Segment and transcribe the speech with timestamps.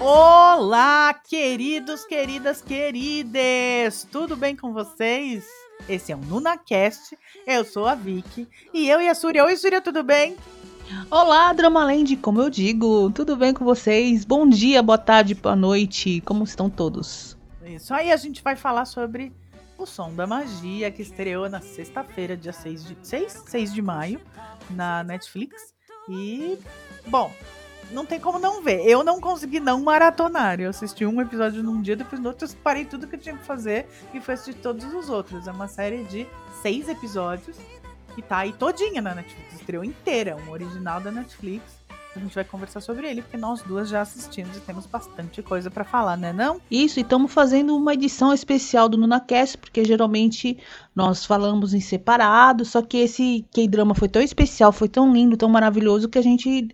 [0.00, 4.06] Olá, queridos, queridas, queridas!
[4.10, 5.44] Tudo bem com vocês?
[5.88, 7.16] Esse é o NunaCast,
[7.46, 9.44] eu sou a Vicky, e eu e a Surya.
[9.44, 10.36] Oi, Surya, tudo bem?
[11.10, 14.24] Olá, Dramaland, como eu digo, tudo bem com vocês?
[14.24, 17.36] Bom dia, boa tarde, boa noite, como estão todos?
[17.64, 19.32] Isso aí, a gente vai falar sobre
[19.76, 23.44] O Som da Magia, que estreou na sexta-feira, dia 6 de, 6?
[23.46, 24.20] 6 de maio,
[24.70, 25.74] na Netflix.
[26.08, 26.58] E,
[27.06, 27.30] bom,
[27.90, 28.80] não tem como não ver.
[28.86, 30.58] Eu não consegui não maratonar.
[30.58, 33.36] Eu assisti um episódio num dia, depois no outro eu parei tudo que eu tinha
[33.36, 35.46] que fazer e fui assistir todos os outros.
[35.46, 36.26] É uma série de
[36.62, 37.58] seis episódios
[38.14, 39.54] que tá aí todinha na Netflix.
[39.54, 41.78] Estreou inteira, um original da Netflix.
[42.16, 45.70] A gente vai conversar sobre ele, porque nós duas já assistimos e temos bastante coisa
[45.70, 46.60] para falar, né não?
[46.68, 50.58] Isso, e estamos fazendo uma edição especial do NunaCast, porque geralmente
[50.96, 55.48] nós falamos em separado, só que esse K-drama foi tão especial, foi tão lindo, tão
[55.48, 56.68] maravilhoso, que a gente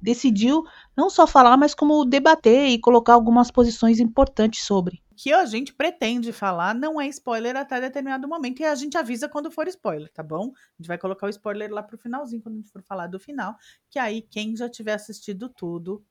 [0.00, 5.44] decidiu não só falar, mas como debater e colocar algumas posições importantes sobre que a
[5.44, 9.68] gente pretende falar não é spoiler até determinado momento e a gente avisa quando for
[9.68, 10.46] spoiler, tá bom?
[10.46, 13.18] A gente vai colocar o spoiler lá pro finalzinho, quando a gente for falar do
[13.18, 13.56] final,
[13.90, 16.04] que aí quem já tiver assistido tudo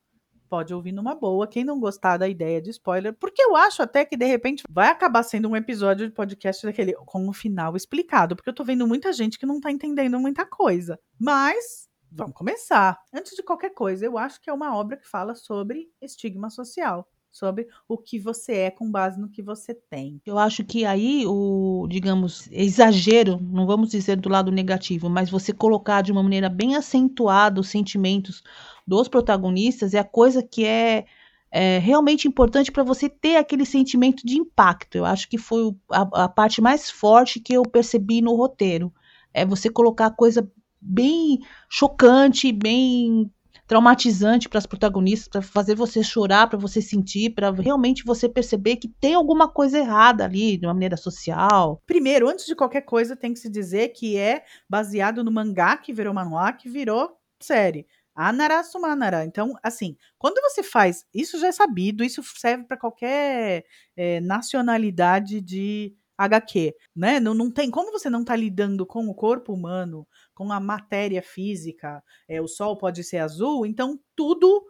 [0.51, 1.47] pode ouvir numa boa.
[1.47, 4.89] Quem não gostar da ideia de spoiler, porque eu acho até que de repente vai
[4.89, 8.85] acabar sendo um episódio de podcast daquele com o final explicado, porque eu tô vendo
[8.85, 10.99] muita gente que não tá entendendo muita coisa.
[11.17, 12.99] Mas vamos começar.
[13.13, 17.07] Antes de qualquer coisa, eu acho que é uma obra que fala sobre estigma social
[17.31, 20.21] sobre o que você é com base no que você tem.
[20.25, 25.53] Eu acho que aí o, digamos, exagero, não vamos dizer do lado negativo, mas você
[25.53, 28.43] colocar de uma maneira bem acentuada os sentimentos
[28.85, 31.05] dos protagonistas é a coisa que é,
[31.49, 34.97] é realmente importante para você ter aquele sentimento de impacto.
[34.97, 38.93] Eu acho que foi a, a parte mais forte que eu percebi no roteiro.
[39.33, 40.51] É você colocar a coisa
[40.81, 41.39] bem
[41.69, 43.31] chocante, bem
[43.71, 48.75] traumatizante para as protagonistas, para fazer você chorar, para você sentir, para realmente você perceber
[48.75, 51.81] que tem alguma coisa errada ali, de uma maneira social.
[51.87, 55.93] Primeiro, antes de qualquer coisa, tem que se dizer que é baseado no mangá que
[55.93, 57.87] virou manuá, que virou série.
[58.13, 59.23] Anara Sumanara.
[59.23, 63.63] Então, assim, quando você faz, isso já é sabido, isso serve para qualquer
[63.95, 67.19] é, nacionalidade de HQ, né?
[67.19, 71.21] Não, não tem como você não tá lidando com o corpo humano, com a matéria
[71.21, 74.65] física, é, o sol pode ser azul, então tudo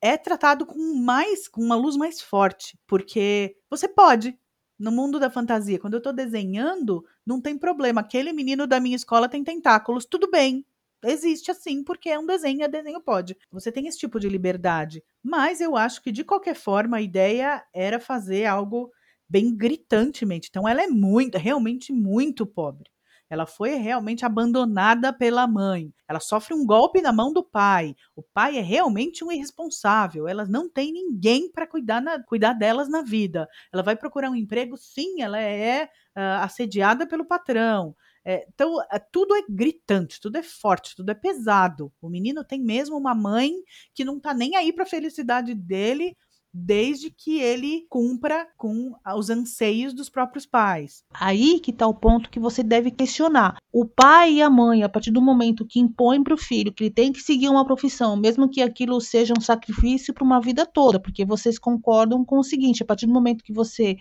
[0.00, 4.38] é tratado com mais, com uma luz mais forte, porque você pode.
[4.78, 8.02] No mundo da fantasia, quando eu tô desenhando, não tem problema.
[8.02, 10.66] Aquele menino da minha escola tem tentáculos, tudo bem.
[11.02, 13.36] Existe assim, porque é um desenho, é desenho pode.
[13.50, 15.02] Você tem esse tipo de liberdade.
[15.22, 18.90] Mas eu acho que, de qualquer forma, a ideia era fazer algo
[19.28, 20.48] bem gritantemente.
[20.50, 22.90] Então ela é muito, realmente muito pobre.
[23.28, 25.92] Ela foi realmente abandonada pela mãe.
[26.08, 27.94] Ela sofre um golpe na mão do pai.
[28.14, 30.28] O pai é realmente um irresponsável.
[30.28, 33.48] Ela não tem ninguém para cuidar, cuidar delas na vida.
[33.72, 35.84] Ela vai procurar um emprego, sim, ela é
[36.16, 37.94] uh, assediada pelo patrão.
[38.28, 41.92] É, então, é, tudo é gritante, tudo é forte, tudo é pesado.
[42.00, 43.52] O menino tem mesmo uma mãe
[43.94, 46.16] que não tá nem aí para a felicidade dele,
[46.58, 51.04] desde que ele cumpra com os anseios dos próprios pais.
[51.12, 53.58] Aí que está o ponto que você deve questionar.
[53.70, 56.84] O pai e a mãe, a partir do momento que impõem para o filho que
[56.84, 60.64] ele tem que seguir uma profissão, mesmo que aquilo seja um sacrifício para uma vida
[60.64, 63.98] toda, porque vocês concordam com o seguinte: a partir do momento que você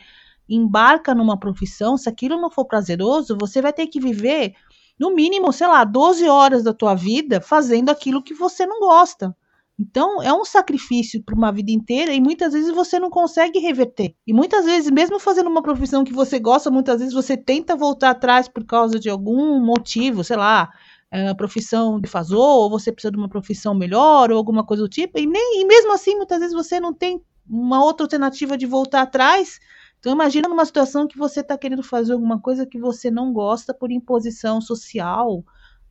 [0.47, 4.55] embarca numa profissão, se aquilo não for prazeroso, você vai ter que viver
[4.97, 9.35] no mínimo, sei lá, 12 horas da tua vida fazendo aquilo que você não gosta.
[9.77, 14.15] Então, é um sacrifício para uma vida inteira e muitas vezes você não consegue reverter.
[14.25, 18.11] E muitas vezes, mesmo fazendo uma profissão que você gosta, muitas vezes você tenta voltar
[18.11, 20.69] atrás por causa de algum motivo, sei lá,
[21.11, 24.89] é, a profissão defasou, ou você precisa de uma profissão melhor, ou alguma coisa do
[24.89, 28.65] tipo, e, nem, e mesmo assim, muitas vezes você não tem uma outra alternativa de
[28.65, 29.59] voltar atrás.
[29.99, 33.73] Então, imagina numa situação que você está querendo fazer alguma coisa que você não gosta
[33.73, 35.43] por imposição social,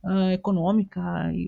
[0.03, 1.01] uh, econômica,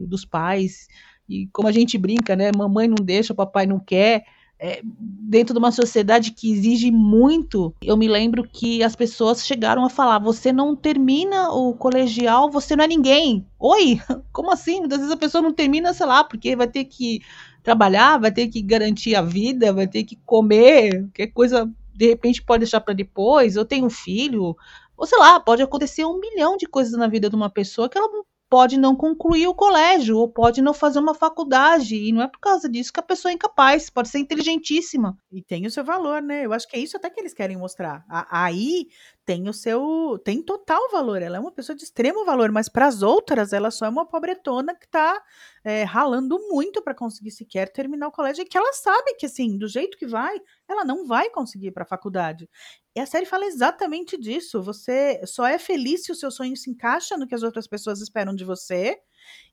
[0.08, 0.88] dos pais.
[1.28, 2.52] E como a gente brinca, né?
[2.56, 4.26] Mamãe não deixa, papai não quer.
[4.60, 9.86] É, dentro de uma sociedade que exige muito, eu me lembro que as pessoas chegaram
[9.86, 13.46] a falar: você não termina o colegial, você não é ninguém.
[13.60, 14.00] Oi?
[14.34, 14.80] Como assim?
[14.80, 17.22] Muitas vezes a pessoa não termina, sei lá, porque vai ter que
[17.62, 22.42] trabalhar, vai ter que garantir a vida, vai ter que comer, qualquer coisa de repente
[22.42, 24.56] pode deixar para depois, ou tem um filho,
[24.96, 27.98] ou sei lá, pode acontecer um milhão de coisas na vida de uma pessoa que
[27.98, 28.08] ela
[28.50, 32.40] pode não concluir o colégio ou pode não fazer uma faculdade e não é por
[32.40, 35.18] causa disso que a pessoa é incapaz, pode ser inteligentíssima.
[35.32, 36.46] E tem o seu valor, né?
[36.46, 38.06] Eu acho que é isso até que eles querem mostrar.
[38.10, 38.88] Aí
[39.26, 41.22] tem o seu, tem total valor.
[41.22, 44.06] Ela é uma pessoa de extremo valor, mas para as outras ela só é uma
[44.06, 45.22] pobretona que tá
[45.66, 49.58] é, ralando muito para conseguir sequer terminar o colégio e que ela sabe que assim,
[49.58, 52.50] do jeito que vai, ela não vai conseguir para a faculdade.
[52.98, 54.60] E a série fala exatamente disso.
[54.64, 58.02] Você só é feliz se o seu sonho se encaixa no que as outras pessoas
[58.02, 58.98] esperam de você.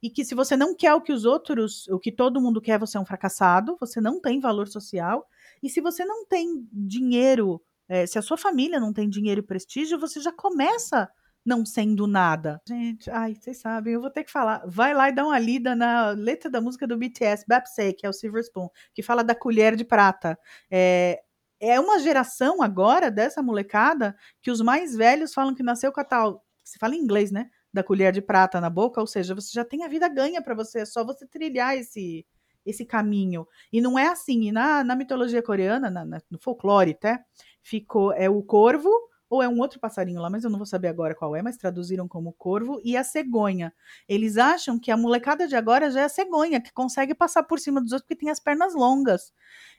[0.02, 2.78] E que se você não quer o que os outros, o que todo mundo quer,
[2.78, 5.28] você é um fracassado, você não tem valor social.
[5.62, 9.46] E se você não tem dinheiro, é, se a sua família não tem dinheiro e
[9.46, 11.06] prestígio, você já começa
[11.44, 12.62] não sendo nada.
[12.66, 14.62] Gente, ai, vocês sabem, eu vou ter que falar.
[14.66, 18.08] Vai lá e dá uma lida na letra da música do BTS, Bapsay, que é
[18.08, 20.38] o Silver Spoon, que fala da colher de prata.
[20.70, 21.22] É,
[21.60, 26.04] é uma geração agora dessa molecada que os mais velhos falam que nasceu com a
[26.04, 26.44] tal.
[26.62, 27.50] Se fala em inglês, né?
[27.72, 30.54] Da colher de prata na boca, ou seja, você já tem a vida ganha para
[30.54, 32.26] você, é só você trilhar esse
[32.64, 33.46] esse caminho.
[33.72, 34.50] E não é assim.
[34.50, 37.22] Na, na mitologia coreana, na, na, no folclore até,
[37.62, 38.90] ficou é o corvo
[39.28, 41.56] ou é um outro passarinho lá, mas eu não vou saber agora qual é, mas
[41.56, 43.72] traduziram como corvo, e a cegonha.
[44.08, 47.58] Eles acham que a molecada de agora já é a cegonha, que consegue passar por
[47.58, 49.32] cima dos outros porque tem as pernas longas.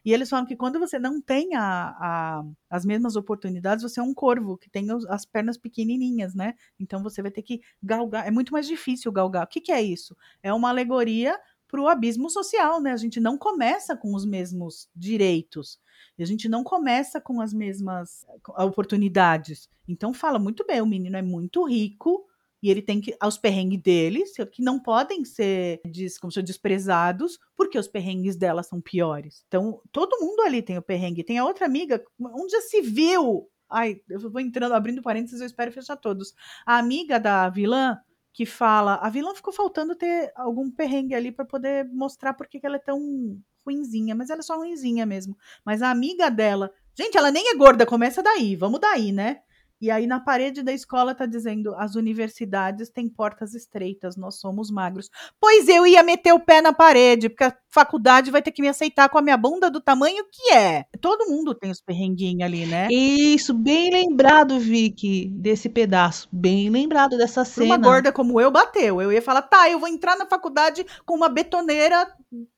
[0.03, 1.63] E eles falam que quando você não tem a,
[1.99, 6.53] a, as mesmas oportunidades, você é um corvo, que tem as pernas pequenininhas, né?
[6.79, 8.27] Então você vai ter que galgar.
[8.27, 9.45] É muito mais difícil galgar.
[9.45, 10.15] O que, que é isso?
[10.43, 12.91] É uma alegoria para o abismo social, né?
[12.91, 15.79] A gente não começa com os mesmos direitos.
[16.19, 18.25] A gente não começa com as mesmas
[18.57, 19.69] oportunidades.
[19.87, 22.25] Então fala muito bem, o menino é muito rico
[22.63, 27.37] e ele tem que aos perrengues deles, que não podem ser diz, como se desprezados,
[27.55, 29.43] porque os perrengues dela são piores.
[29.47, 31.23] Então, todo mundo ali tem o perrengue.
[31.23, 35.47] Tem a outra amiga, onde já se viu Ai, eu vou entrando, abrindo parênteses, eu
[35.47, 36.33] espero fechar todos.
[36.65, 37.97] A amiga da vilã,
[38.35, 38.95] que fala.
[38.95, 42.79] A vilã ficou faltando ter algum perrengue ali para poder mostrar por que ela é
[42.79, 45.37] tão ruinzinha, mas ela é só ruinzinha mesmo.
[45.63, 49.41] Mas a amiga dela, gente, ela nem é gorda, começa daí, vamos daí, né?
[49.85, 54.71] E aí na parede da escola tá dizendo: as universidades têm portas estreitas, nós somos
[54.71, 55.11] magros.
[55.39, 58.67] Pois eu ia meter o pé na parede, porque a faculdade vai ter que me
[58.67, 60.85] aceitar com a minha bunda do tamanho que é.
[60.99, 62.87] Todo mundo tem os perrenguinhos ali, né?
[62.89, 66.27] Isso, bem lembrado, Vicky, desse pedaço.
[66.31, 67.67] Bem lembrado dessa cena.
[67.67, 68.99] Pra uma gorda como eu, bateu.
[68.99, 72.11] Eu ia falar: tá, eu vou entrar na faculdade com uma betoneira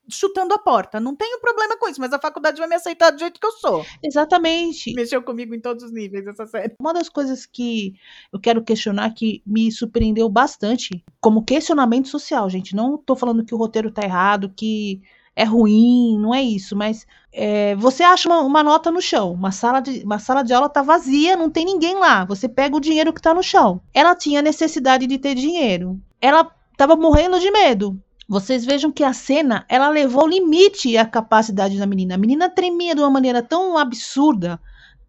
[0.10, 1.00] chutando a porta.
[1.00, 3.52] Não tenho problema com isso, mas a faculdade vai me aceitar do jeito que eu
[3.52, 3.86] sou.
[4.04, 4.94] Exatamente.
[4.94, 6.76] Mexeu comigo em todos os níveis essa série.
[6.80, 7.96] Uma das coisas que
[8.32, 12.76] eu quero questionar que me surpreendeu bastante, como questionamento social, gente.
[12.76, 15.02] Não tô falando que o roteiro tá errado, que
[15.38, 19.52] é ruim, não é isso, mas é, você acha uma, uma, nota no chão, uma
[19.52, 22.80] sala, de, uma sala de aula tá vazia, não tem ninguém lá, você pega o
[22.80, 23.80] dinheiro que tá no chão.
[23.94, 26.02] Ela tinha necessidade de ter dinheiro.
[26.20, 28.02] Ela tava morrendo de medo.
[28.28, 32.16] Vocês vejam que a cena, ela levou ao limite a capacidade da menina.
[32.16, 34.60] A menina tremia de uma maneira tão absurda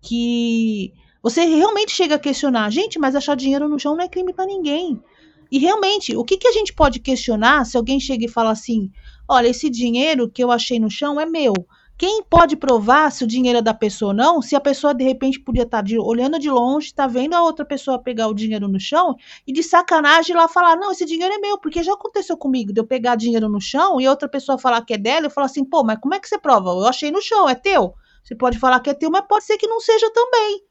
[0.01, 4.33] que você realmente chega a questionar, gente, mas achar dinheiro no chão não é crime
[4.33, 5.03] para ninguém.
[5.51, 8.91] E realmente, o que, que a gente pode questionar se alguém chega e fala assim:
[9.29, 11.55] olha, esse dinheiro que eu achei no chão é meu.
[11.99, 14.41] Quem pode provar se o dinheiro é da pessoa ou não?
[14.41, 17.43] Se a pessoa de repente podia estar tá de, olhando de longe, está vendo a
[17.43, 21.35] outra pessoa pegar o dinheiro no chão e de sacanagem lá falar: Não, esse dinheiro
[21.35, 24.57] é meu, porque já aconteceu comigo de eu pegar dinheiro no chão e outra pessoa
[24.57, 25.27] falar que é dela.
[25.27, 26.71] Eu falo assim: Pô, mas como é que você prova?
[26.71, 27.93] Eu achei no chão, é teu.
[28.23, 30.63] Você pode falar que é teu, mas pode ser que não seja também.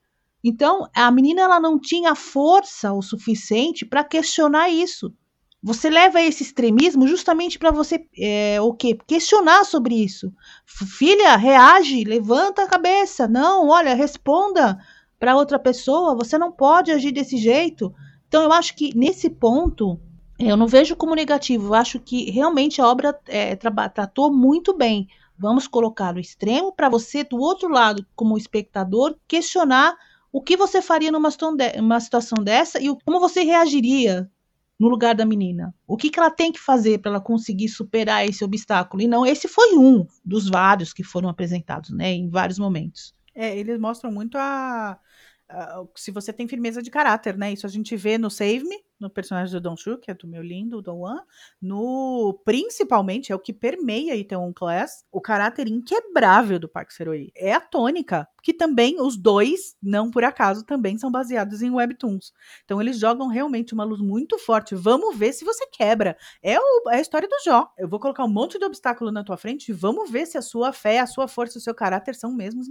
[0.42, 5.14] Então, a menina ela não tinha força o suficiente para questionar isso.
[5.68, 8.98] Você leva esse extremismo justamente para você é, o quê?
[9.06, 10.32] Questionar sobre isso.
[10.66, 13.28] Filha, reage, levanta a cabeça.
[13.28, 14.80] Não, olha, responda
[15.20, 16.16] para outra pessoa.
[16.16, 17.94] Você não pode agir desse jeito.
[18.30, 20.00] Então, eu acho que nesse ponto
[20.40, 21.68] eu não vejo como negativo.
[21.68, 25.10] Eu acho que realmente a obra é, tratou muito bem.
[25.38, 29.98] Vamos colocar no extremo para você, do outro lado, como espectador, questionar
[30.32, 34.32] o que você faria numa situação dessa e como você reagiria
[34.80, 35.74] no lugar da menina?
[35.88, 39.02] O que, que ela tem que fazer para ela conseguir superar esse obstáculo?
[39.02, 43.16] E não, esse foi um dos vários que foram apresentados, né, em vários momentos.
[43.34, 45.00] É, eles mostram muito a,
[45.96, 47.54] se você tem firmeza de caráter, né?
[47.54, 50.28] Isso a gente vê no Save Me, no personagem do Don Shu, que é do
[50.28, 51.22] meu lindo Don Wan,
[51.62, 57.32] no principalmente é o que permeia Itaewon Class, o caráter inquebrável do Park Seroí.
[57.34, 62.32] É a tônica, que também os dois, não por acaso, também são baseados em webtoons.
[62.64, 64.74] Então eles jogam realmente uma luz muito forte.
[64.74, 66.16] Vamos ver se você quebra.
[66.42, 67.70] É, o, é a história do Jó.
[67.78, 70.42] Eu vou colocar um monte de obstáculo na tua frente e vamos ver se a
[70.42, 72.62] sua fé, a sua força, o seu caráter são mesmo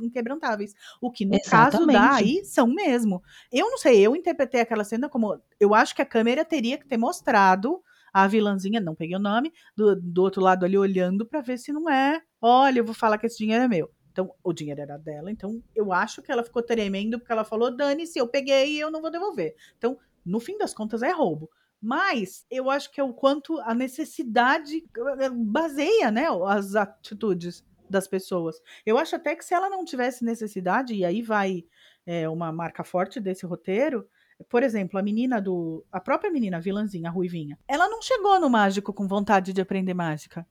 [0.00, 0.72] inquebrantáveis.
[1.00, 1.50] O que no Exatamente.
[1.50, 3.20] caso da aí são mesmo.
[3.50, 6.86] Eu não sei, eu interpretei aquela cena como eu acho que a câmera teria que
[6.86, 7.82] ter mostrado
[8.12, 11.72] a vilãzinha, não peguei o nome, do, do outro lado ali olhando para ver se
[11.72, 12.22] não é.
[12.40, 13.90] Olha, eu vou falar que esse dinheiro é meu.
[14.18, 15.30] Então, o dinheiro era dela.
[15.30, 18.90] Então, eu acho que ela ficou tremendo porque ela falou: dane-se, eu peguei e eu
[18.90, 19.54] não vou devolver.
[19.76, 19.96] Então,
[20.26, 21.48] no fim das contas, é roubo.
[21.80, 24.84] Mas eu acho que é o quanto a necessidade
[25.32, 28.60] baseia né, as atitudes das pessoas.
[28.84, 31.64] Eu acho até que se ela não tivesse necessidade, e aí vai
[32.04, 34.04] é, uma marca forte desse roteiro,
[34.48, 35.86] por exemplo, a menina do.
[35.92, 39.60] A própria menina, a vilãzinha, a Ruivinha, ela não chegou no mágico com vontade de
[39.60, 40.44] aprender mágica.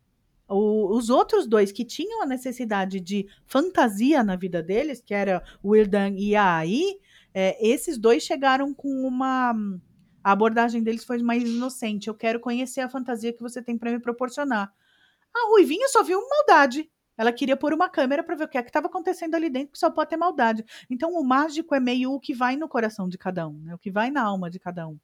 [0.47, 5.43] O, os outros dois que tinham a necessidade de fantasia na vida deles, que era
[5.61, 6.81] o Irdan e a Ai,
[7.33, 9.53] é, esses dois chegaram com uma.
[10.23, 12.07] A abordagem deles foi mais inocente.
[12.07, 14.73] Eu quero conhecer a fantasia que você tem para me proporcionar.
[15.33, 16.89] A Ruivinha só viu maldade.
[17.17, 19.71] Ela queria pôr uma câmera para ver o que é que estava acontecendo ali dentro,
[19.71, 20.63] que só pode ter maldade.
[20.89, 23.73] Então, o mágico é meio o que vai no coração de cada um, né?
[23.73, 24.99] o que vai na alma de cada um.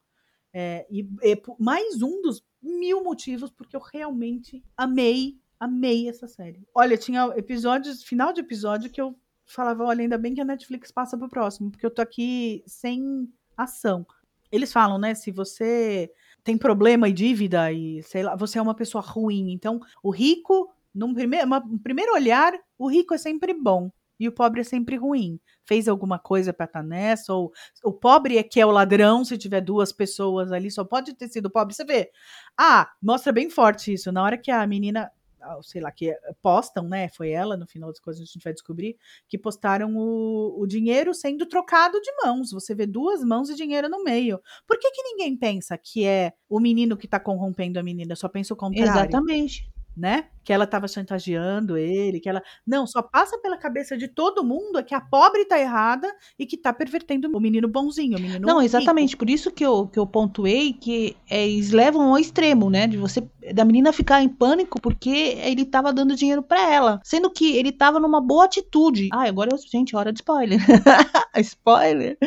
[0.53, 6.65] É, e, e mais um dos mil motivos porque eu realmente amei, amei essa série.
[6.75, 10.91] Olha, tinha episódios, final de episódio que eu falava, olha, ainda bem que a Netflix
[10.91, 14.05] passa pro próximo, porque eu tô aqui sem ação.
[14.51, 16.11] Eles falam, né, se você
[16.43, 19.51] tem problema e dívida e sei lá, você é uma pessoa ruim.
[19.51, 24.61] Então, o rico, num um primeiro olhar, o rico é sempre bom e o pobre
[24.61, 25.39] é sempre ruim.
[25.65, 27.51] Fez alguma coisa para estar tá nessa, ou
[27.83, 31.27] o pobre é que é o ladrão, se tiver duas pessoas ali, só pode ter
[31.27, 31.73] sido pobre.
[31.73, 32.11] Você vê.
[32.57, 34.11] Ah, mostra bem forte isso.
[34.11, 35.11] Na hora que a menina
[35.43, 37.09] ah, sei lá, que postam, né?
[37.09, 41.13] Foi ela, no final das coisas a gente vai descobrir, que postaram o, o dinheiro
[41.13, 42.51] sendo trocado de mãos.
[42.51, 44.39] Você vê duas mãos e dinheiro no meio.
[44.65, 48.15] Por que, que ninguém pensa que é o menino que tá corrompendo a menina?
[48.15, 48.91] Só pensa o contrário.
[48.91, 50.25] Exatamente né?
[50.43, 52.41] Que ela estava chantageando ele, que ela.
[52.65, 56.07] Não, só passa pela cabeça de todo mundo é que a pobre tá errada
[56.37, 58.45] e que tá pervertendo o menino bonzinho, o menino.
[58.45, 59.11] Não, exatamente.
[59.11, 59.19] Rico.
[59.19, 62.87] Por isso que eu, que eu pontuei que eles levam ao extremo, né?
[62.87, 63.23] De você.
[63.53, 66.99] Da menina ficar em pânico porque ele tava dando dinheiro para ela.
[67.03, 69.09] Sendo que ele tava numa boa atitude.
[69.13, 69.57] Ah, agora eu.
[69.57, 70.59] Gente, hora de spoiler.
[71.37, 72.17] spoiler.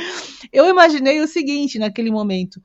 [0.52, 2.60] Eu imaginei o seguinte naquele momento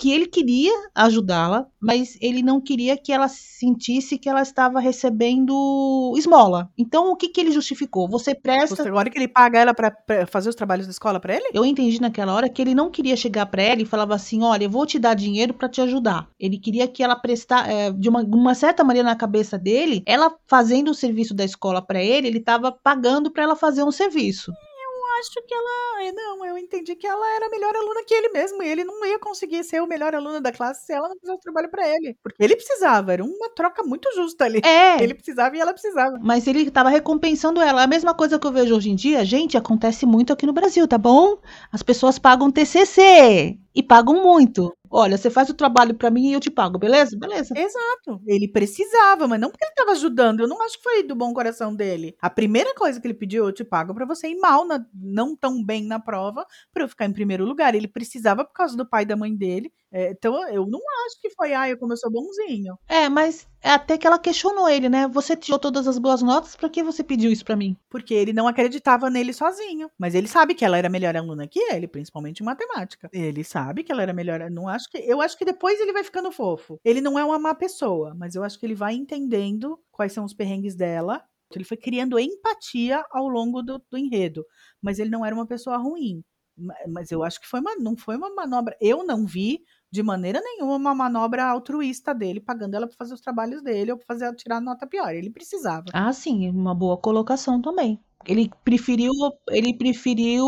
[0.00, 6.14] que ele queria ajudá-la, mas ele não queria que ela sentisse que ela estava recebendo
[6.16, 6.70] esmola.
[6.76, 8.08] Então, o que, que ele justificou?
[8.08, 8.76] Você presta.
[8.76, 9.94] Você, agora que ele paga ela para
[10.26, 11.50] fazer os trabalhos da escola para ele?
[11.52, 14.64] Eu entendi naquela hora que ele não queria chegar para ela e falava assim: olha,
[14.64, 16.26] eu vou te dar dinheiro para te ajudar.
[16.40, 20.34] Ele queria que ela prestar, é, de uma, uma, certa maneira na cabeça dele, ela
[20.46, 24.50] fazendo o serviço da escola para ele, ele estava pagando para ela fazer um serviço
[25.20, 26.04] acho que ela.
[26.04, 28.62] Eh, não, eu entendi que ela era a melhor aluna que ele mesmo.
[28.62, 31.38] E ele não ia conseguir ser o melhor aluno da classe se ela não fizesse
[31.38, 32.16] o trabalho para ele.
[32.22, 34.60] Porque ele precisava, era uma troca muito justa ali.
[34.64, 35.02] É.
[35.02, 36.18] Ele precisava e ela precisava.
[36.20, 37.82] Mas ele estava recompensando ela.
[37.82, 40.88] A mesma coisa que eu vejo hoje em dia, gente, acontece muito aqui no Brasil,
[40.88, 41.38] tá bom?
[41.70, 44.74] As pessoas pagam TCC e pagam muito.
[44.90, 47.16] Olha, você faz o trabalho para mim e eu te pago, beleza?
[47.18, 47.54] Beleza.
[47.56, 48.20] Exato.
[48.26, 50.40] Ele precisava, mas não porque ele tava ajudando.
[50.40, 52.16] Eu não acho que foi do bom coração dele.
[52.20, 55.36] A primeira coisa que ele pediu, eu te pago para você ir mal, na, não
[55.36, 57.74] tão bem na prova, para eu ficar em primeiro lugar.
[57.74, 59.72] Ele precisava por causa do pai e da mãe dele.
[59.92, 62.78] É, então eu não acho que foi, ah, eu como eu sou bonzinho.
[62.88, 65.08] É, mas é até que ela questionou ele, né?
[65.08, 67.76] Você tirou todas as boas notas, pra que você pediu isso para mim?
[67.88, 69.90] Porque ele não acreditava nele sozinho.
[69.98, 73.08] Mas ele sabe que ela era melhor aluna que ele, principalmente em matemática.
[73.12, 74.48] Ele sabe que ela era melhor.
[74.50, 74.98] Não acho que.
[74.98, 76.80] Eu acho que depois ele vai ficando fofo.
[76.84, 80.24] Ele não é uma má pessoa, mas eu acho que ele vai entendendo quais são
[80.24, 81.22] os perrengues dela.
[81.52, 84.44] Ele foi criando empatia ao longo do, do enredo.
[84.80, 86.22] Mas ele não era uma pessoa ruim.
[86.88, 88.76] Mas eu acho que foi uma, não foi uma manobra.
[88.80, 93.20] Eu não vi de maneira nenhuma uma manobra altruísta dele, pagando ela para fazer os
[93.20, 95.12] trabalhos dele ou para fazer tirar nota pior.
[95.12, 95.84] Ele precisava.
[95.92, 97.98] Ah, sim, uma boa colocação também.
[98.26, 99.12] Ele preferiu,
[99.48, 100.44] ele preferiu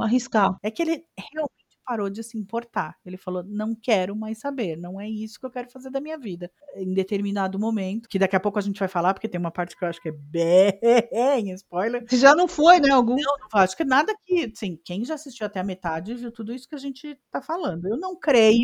[0.00, 0.56] arriscar.
[0.62, 2.96] É que ele realmente parou de se importar.
[3.04, 6.18] Ele falou: não quero mais saber, não é isso que eu quero fazer da minha
[6.18, 6.50] vida.
[6.76, 9.76] Em determinado momento, que daqui a pouco a gente vai falar, porque tem uma parte
[9.76, 10.80] que eu acho que é bem
[11.54, 12.04] spoiler.
[12.08, 12.90] Se já não foi, né?
[12.90, 13.16] Algum?
[13.16, 14.52] Não, não acho que nada que.
[14.54, 17.86] Sim, quem já assistiu até a metade viu tudo isso que a gente tá falando.
[17.86, 18.62] Eu não creio.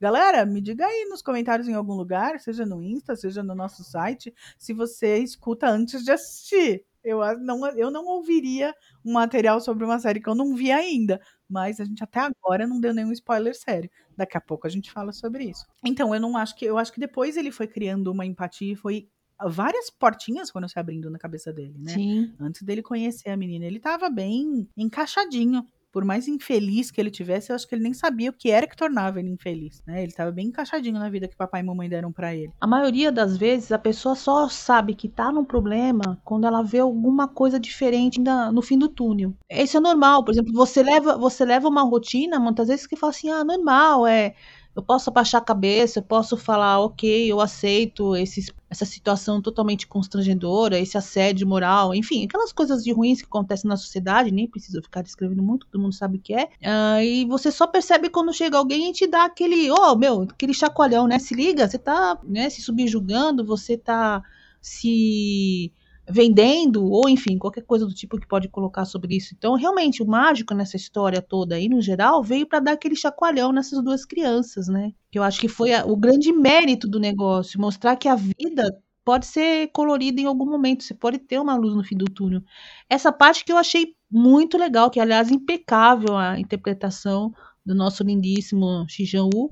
[0.00, 3.84] Galera, me diga aí nos comentários em algum lugar, seja no Insta, seja no nosso
[3.84, 6.84] site, se você escuta antes de assistir.
[7.04, 11.20] Eu não, eu não ouviria um material sobre uma série que eu não vi ainda,
[11.48, 13.90] mas a gente até agora não deu nenhum spoiler sério.
[14.16, 15.66] Daqui a pouco a gente fala sobre isso.
[15.84, 18.76] Então, eu não acho que eu acho que depois ele foi criando uma empatia e
[18.76, 19.08] foi
[19.48, 21.92] várias portinhas foram se abrindo na cabeça dele, né?
[21.92, 22.34] Sim.
[22.38, 25.66] Antes dele conhecer a menina, ele tava bem encaixadinho.
[25.92, 28.66] Por mais infeliz que ele tivesse, eu acho que ele nem sabia o que era
[28.66, 30.02] que tornava ele infeliz, né?
[30.02, 32.50] Ele tava bem encaixadinho na vida que papai e mamãe deram para ele.
[32.60, 36.78] A maioria das vezes a pessoa só sabe que tá num problema quando ela vê
[36.78, 39.34] alguma coisa diferente no fim do túnel.
[39.50, 43.10] Isso é normal, por exemplo, você leva, você leva uma rotina, muitas vezes que fala
[43.10, 44.34] assim: "Ah, normal, é
[44.74, 49.86] eu posso abaixar a cabeça, eu posso falar, ok, eu aceito esse, essa situação totalmente
[49.86, 54.80] constrangedora, esse assédio moral, enfim, aquelas coisas de ruins que acontecem na sociedade, nem preciso
[54.82, 56.44] ficar descrevendo muito, todo mundo sabe o que é.
[56.44, 60.54] Uh, e você só percebe quando chega alguém e te dá aquele, oh, meu, aquele
[60.54, 61.18] chacoalhão, né?
[61.18, 64.22] Se liga, você tá né, se subjugando, você tá
[64.60, 65.70] se
[66.08, 69.34] vendendo, ou enfim, qualquer coisa do tipo que pode colocar sobre isso.
[69.36, 73.52] Então, realmente, o mágico nessa história toda aí, no geral, veio para dar aquele chacoalhão
[73.52, 74.92] nessas duas crianças, né?
[75.10, 78.82] Que eu acho que foi a, o grande mérito do negócio, mostrar que a vida
[79.04, 82.42] pode ser colorida em algum momento, você pode ter uma luz no fim do túnel.
[82.88, 87.32] Essa parte que eu achei muito legal, que aliás impecável a interpretação
[87.64, 89.50] do nosso lindíssimo Xijão Wu,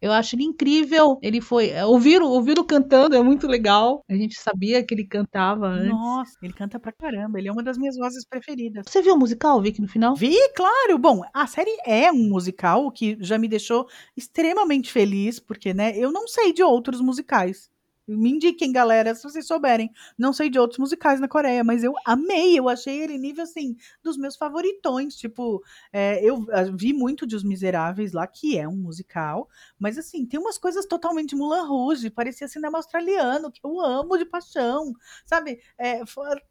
[0.00, 1.18] eu acho ele incrível.
[1.22, 1.70] Ele foi.
[1.70, 4.02] É, ouvir, ouvir o cantando é muito legal.
[4.08, 5.90] A gente sabia que ele cantava antes.
[5.90, 7.38] Nossa, ele canta pra caramba.
[7.38, 8.84] Ele é uma das minhas vozes preferidas.
[8.88, 10.14] Você viu o musical, Vicky, no final?
[10.14, 10.98] Vi, claro.
[10.98, 16.10] Bom, a série é um musical que já me deixou extremamente feliz, porque, né, eu
[16.10, 17.70] não sei de outros musicais.
[18.16, 19.90] Me indiquem, galera, se vocês souberem.
[20.18, 22.58] Não sei de outros musicais na Coreia, mas eu amei.
[22.58, 25.14] Eu achei ele nível, assim, dos meus favoritões.
[25.16, 25.62] Tipo,
[25.92, 29.48] é, eu ah, vi muito de Os Miseráveis lá, que é um musical.
[29.78, 32.10] Mas, assim, tem umas coisas totalmente Mulan Rouge.
[32.10, 34.92] Parecia cinema australiano, que eu amo de paixão.
[35.24, 35.60] Sabe?
[35.78, 36.00] É,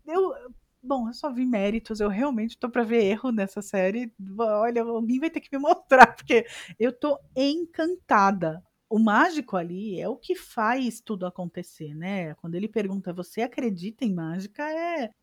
[0.08, 0.34] eu...
[0.82, 4.14] Bom, eu só vi méritos, eu realmente tô para ver erro nessa série.
[4.40, 6.46] Olha, alguém vai ter que me mostrar, porque
[6.80, 12.34] eu tô encantada o mágico ali é o que faz tudo acontecer, né?
[12.36, 14.64] Quando ele pergunta, você acredita em mágica?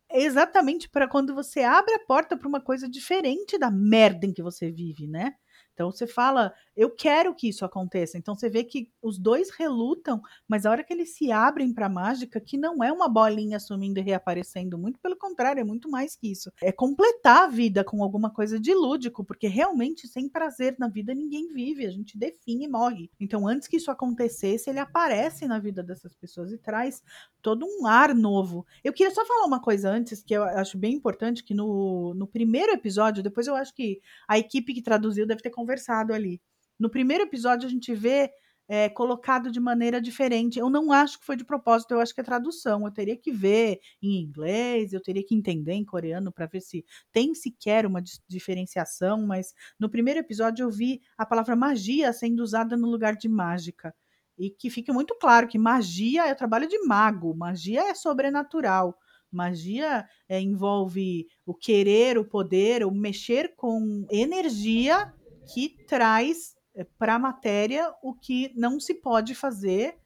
[0.09, 4.33] É exatamente para quando você abre a porta para uma coisa diferente da merda em
[4.33, 5.33] que você vive, né?
[5.77, 8.17] Então você fala, eu quero que isso aconteça.
[8.17, 11.85] Então você vê que os dois relutam, mas a hora que eles se abrem para
[11.85, 15.87] a mágica, que não é uma bolinha sumindo e reaparecendo, muito pelo contrário, é muito
[15.87, 16.51] mais que isso.
[16.63, 21.13] É completar a vida com alguma coisa de lúdico, porque realmente sem prazer na vida
[21.13, 23.11] ninguém vive, a gente define e morre.
[23.19, 27.03] Então antes que isso acontecesse, ele aparece na vida dessas pessoas e traz
[27.39, 28.65] todo um ar novo.
[28.83, 32.25] Eu queria só falar uma coisa antes, que eu acho bem importante, que no, no
[32.25, 35.66] primeiro episódio, depois eu acho que a equipe que traduziu deve ter conversado
[36.13, 36.41] ali.
[36.79, 38.31] No primeiro episódio, a gente vê
[38.67, 40.59] é, colocado de maneira diferente.
[40.59, 42.85] Eu não acho que foi de propósito, eu acho que é tradução.
[42.85, 46.85] Eu teria que ver em inglês, eu teria que entender em coreano para ver se
[47.11, 52.75] tem sequer uma diferenciação, mas no primeiro episódio eu vi a palavra magia sendo usada
[52.75, 53.95] no lugar de mágica.
[54.37, 58.95] E que fique muito claro que magia é o trabalho de mago, magia é sobrenatural.
[59.31, 65.13] Magia é, envolve o querer, o poder, o mexer com energia
[65.53, 69.97] que traz eh, para a matéria o que não se pode fazer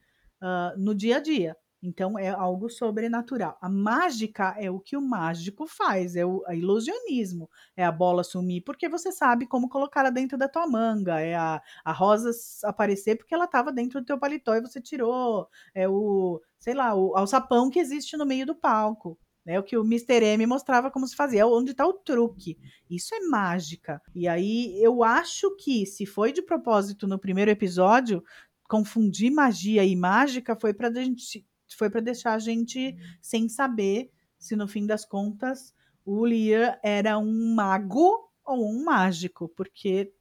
[0.41, 1.56] uh, no dia a dia.
[1.84, 3.58] Então é algo sobrenatural.
[3.60, 7.49] A mágica é o que o mágico faz, é o ilusionismo.
[7.75, 11.34] É a bola sumir porque você sabe como colocar ela dentro da tua manga, é
[11.36, 12.30] a, a rosa
[12.65, 15.47] aparecer porque ela estava dentro do teu paletó e você tirou.
[15.73, 19.17] É o, sei lá, o alçapão que existe no meio do palco.
[19.43, 20.23] Né, o que o Mr.
[20.23, 22.60] M mostrava como se fazia, onde está o truque.
[22.88, 23.99] Isso é mágica.
[24.13, 28.23] E aí eu acho que se foi de propósito no primeiro episódio,
[28.69, 31.45] confundir magia e mágica foi para gente
[31.77, 35.73] foi para deixar a gente sem saber se no fim das contas
[36.06, 40.13] o Lear era um mago ou um mágico, porque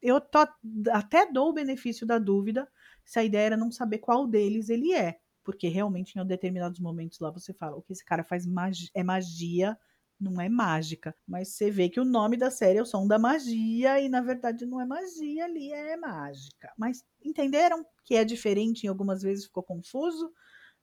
[0.00, 0.46] eu tô,
[0.90, 2.68] até dou o benefício da dúvida
[3.04, 7.18] se a ideia era não saber qual deles ele é porque realmente em determinados momentos
[7.20, 9.76] lá você fala, o que esse cara faz magia, é magia,
[10.18, 11.14] não é mágica.
[11.26, 14.20] Mas você vê que o nome da série é o som da magia e na
[14.20, 16.72] verdade não é magia ali, é mágica.
[16.78, 20.30] Mas entenderam que é diferente, em algumas vezes ficou confuso.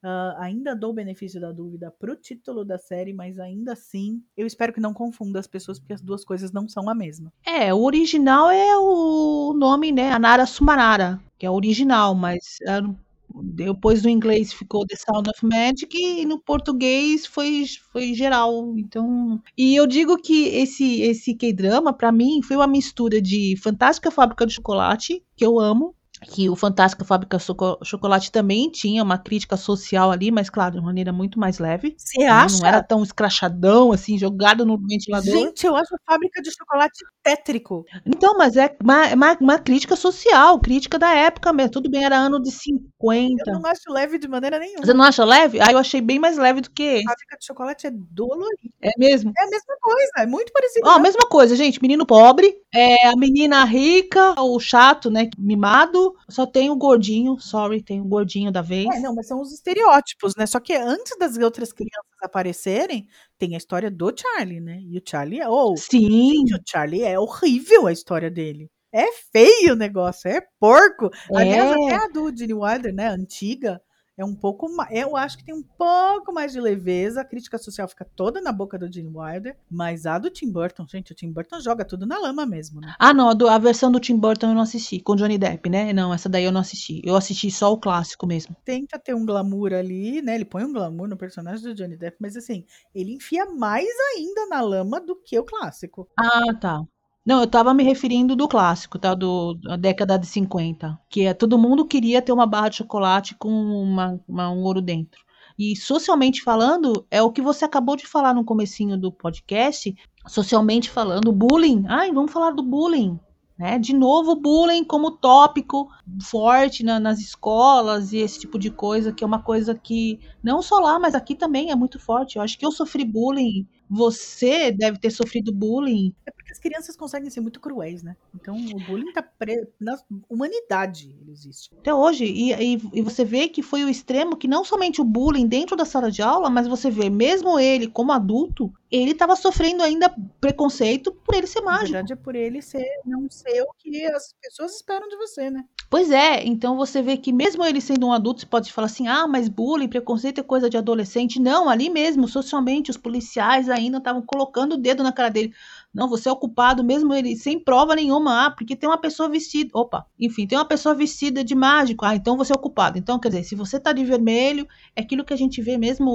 [0.02, 4.48] Uh, ainda dou o benefício da dúvida pro título da série, mas ainda assim, eu
[4.48, 7.34] espero que não confunda as pessoas, porque as duas coisas não são a mesma.
[7.46, 10.10] É, o original é o nome, né?
[10.10, 12.96] Anara Sumanara, que é o original, mas uh,
[13.36, 18.74] depois do inglês ficou The Sound of Magic e no português foi, foi geral.
[18.78, 24.12] Então, e eu digo que esse esse K-drama para mim foi uma mistura de Fantástica
[24.12, 29.18] Fábrica de Chocolate, que eu amo, que o Fantástica Fábrica Choco- Chocolate também tinha uma
[29.18, 31.96] crítica social ali, mas claro, de maneira muito mais leve.
[31.98, 32.60] Você acha?
[32.60, 35.32] Não era tão escrachadão, assim, jogado no ventilador.
[35.32, 37.86] Gente, eu acho a fábrica de chocolate tétrico.
[38.06, 41.72] Então, mas é uma, uma, uma crítica social, crítica da época mesmo.
[41.72, 43.44] Tudo bem, era ano de 50.
[43.48, 44.86] Eu não acho leve de maneira nenhuma.
[44.86, 45.60] Você não acha leve?
[45.62, 47.04] Ah, eu achei bem mais leve do que A esse.
[47.06, 48.74] fábrica de chocolate é dolorido.
[48.82, 49.32] É mesmo?
[49.38, 50.88] É a mesma coisa, é muito parecido.
[50.88, 51.04] Ó, né?
[51.04, 51.82] mesma coisa, gente.
[51.82, 55.30] Menino pobre, é a menina rica, o chato, né?
[55.38, 56.09] Mimado.
[56.30, 58.88] Só tem o gordinho, sorry, tem o gordinho da vez.
[58.96, 60.46] É, não, mas são os estereótipos, né?
[60.46, 64.80] Só que antes das outras crianças aparecerem, tem a história do Charlie, né?
[64.82, 65.48] E o Charlie é.
[65.50, 66.10] Oh, Sim,
[66.46, 68.70] gente, o Charlie é horrível a história dele.
[68.92, 71.10] É feio o negócio, é porco.
[71.36, 71.94] Aliás, É.
[71.94, 73.08] até a do Gene Wilder, né?
[73.10, 73.80] Antiga,
[74.20, 74.92] é um pouco mais.
[74.92, 77.22] Eu acho que tem um pouco mais de leveza.
[77.22, 79.58] A crítica social fica toda na boca do Gene Wilder.
[79.72, 82.94] Mas a do Tim Burton, gente, o Tim Burton joga tudo na lama mesmo, né?
[83.00, 85.94] Ah, não, a, versão do Tim Burton eu não assisti, com Johnny Depp, né?
[85.94, 87.02] Não, essa daí eu não assisti.
[87.06, 88.58] Eu assisti só o clássico mesmo.
[88.66, 90.36] Tenta ter um glamour ali, né?
[90.36, 94.48] Ele põe um glamour no personagem do Johnny Depp, mas assim, ele enfia mais ainda
[94.48, 96.10] na lama do que o clássico.
[96.20, 96.84] Ah, tá.
[97.30, 99.14] Não, eu tava me referindo do clássico, tá?
[99.14, 101.00] Do, da década de 50.
[101.08, 104.82] Que é todo mundo queria ter uma barra de chocolate com uma, uma- um ouro
[104.82, 105.22] dentro.
[105.56, 109.94] E socialmente falando, é o que você acabou de falar no comecinho do podcast.
[110.28, 111.86] Socialmente falando, bullying.
[111.88, 113.20] Ai, vamos falar do bullying.
[113.60, 113.78] Né?
[113.78, 115.88] De novo, bullying como tópico
[116.24, 120.64] forte na- nas escolas e esse tipo de coisa, que é uma coisa que não
[120.64, 122.38] só lá, mas aqui também é muito forte.
[122.38, 126.12] Eu acho que eu sofri bullying, você deve ter sofrido bullying.
[126.50, 128.16] Porque as crianças conseguem ser muito cruéis, né?
[128.34, 129.68] Então o bullying tá pre...
[129.80, 131.70] na humanidade, ele existe.
[131.78, 135.06] Até hoje, e, e, e você vê que foi o extremo que não somente o
[135.06, 139.36] bullying dentro da sala de aula, mas você vê, mesmo ele como adulto, ele estava
[139.36, 141.92] sofrendo ainda preconceito por ele ser Na mágico.
[141.92, 145.64] verdade é por ele ser não ser o que as pessoas esperam de você, né?
[145.90, 149.08] Pois é, então você vê que mesmo ele sendo um adulto, você pode falar assim,
[149.08, 151.40] ah, mas bullying, preconceito é coisa de adolescente.
[151.40, 155.54] Não, ali mesmo, socialmente, os policiais ainda estavam colocando o dedo na cara dele.
[155.94, 158.46] Não, você é o culpado, mesmo ele sem prova nenhuma.
[158.46, 159.72] Ah, porque tem uma pessoa vestida.
[159.74, 162.06] Opa, enfim, tem uma pessoa vestida de mágico.
[162.06, 162.98] Ah, então você é o culpado.
[162.98, 166.12] Então, quer dizer, se você tá de vermelho, é aquilo que a gente vê mesmo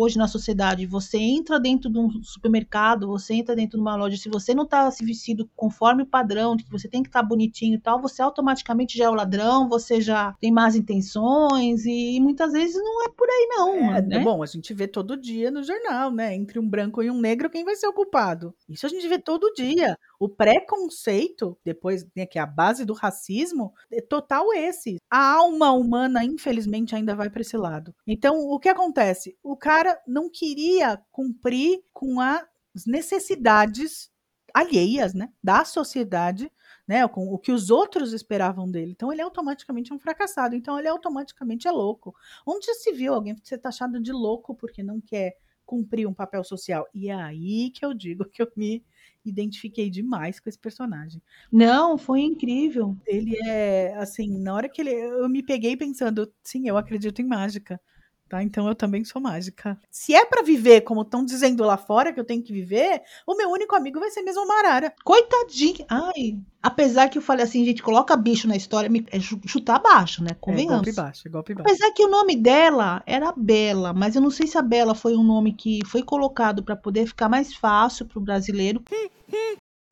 [0.00, 0.86] hoje na sociedade.
[0.86, 4.16] Você entra dentro de um supermercado, você entra dentro de uma loja.
[4.16, 7.22] Se você não tá se vestido conforme o padrão, de que você tem que estar
[7.22, 11.84] bonitinho e tal, você automaticamente já é o ladrão, você já tem más intenções.
[11.84, 13.94] E muitas vezes não é por aí, não.
[13.94, 14.18] É, né?
[14.20, 16.34] Bom, a gente vê todo dia no jornal, né?
[16.34, 18.54] Entre um branco e um negro, quem vai ser o culpado?
[18.68, 19.98] Isso a gente vê todo dia.
[20.18, 24.96] O preconceito, depois, né, que é a base do racismo, é total esse.
[25.10, 27.94] A alma humana, infelizmente, ainda vai para esse lado.
[28.06, 29.36] Então, o que acontece?
[29.42, 34.10] O cara não queria cumprir com as necessidades
[34.54, 36.50] alheias, né, da sociedade,
[36.88, 38.92] né, com o que os outros esperavam dele.
[38.92, 40.54] Então ele automaticamente é um fracassado.
[40.54, 42.14] Então ele automaticamente é louco.
[42.46, 46.86] Onde se viu alguém ser taxado de louco porque não quer cumprir um papel social?
[46.94, 48.82] E é aí que eu digo que eu me
[49.24, 51.20] identifiquei demais com esse personagem.
[51.50, 52.96] Não, foi incrível.
[53.06, 57.26] Ele é assim, na hora que ele eu me peguei pensando, sim, eu acredito em
[57.26, 57.80] mágica.
[58.28, 58.42] Tá?
[58.42, 59.78] Então eu também sou mágica.
[59.88, 63.36] Se é pra viver como estão dizendo lá fora que eu tenho que viver, o
[63.36, 64.92] meu único amigo vai ser mesmo o Marara.
[65.04, 65.86] Coitadinho.
[65.88, 66.36] Ai.
[66.60, 70.24] Apesar que eu falei assim, gente, coloca bicho na história, me- é chu- chutar baixo,
[70.24, 70.30] né?
[70.32, 70.94] É, golpe Convenhamos.
[70.96, 71.68] baixo, é golpe baixo.
[71.70, 75.16] Apesar que o nome dela era Bela, mas eu não sei se a Bela foi
[75.16, 78.82] um nome que foi colocado para poder ficar mais fácil pro brasileiro.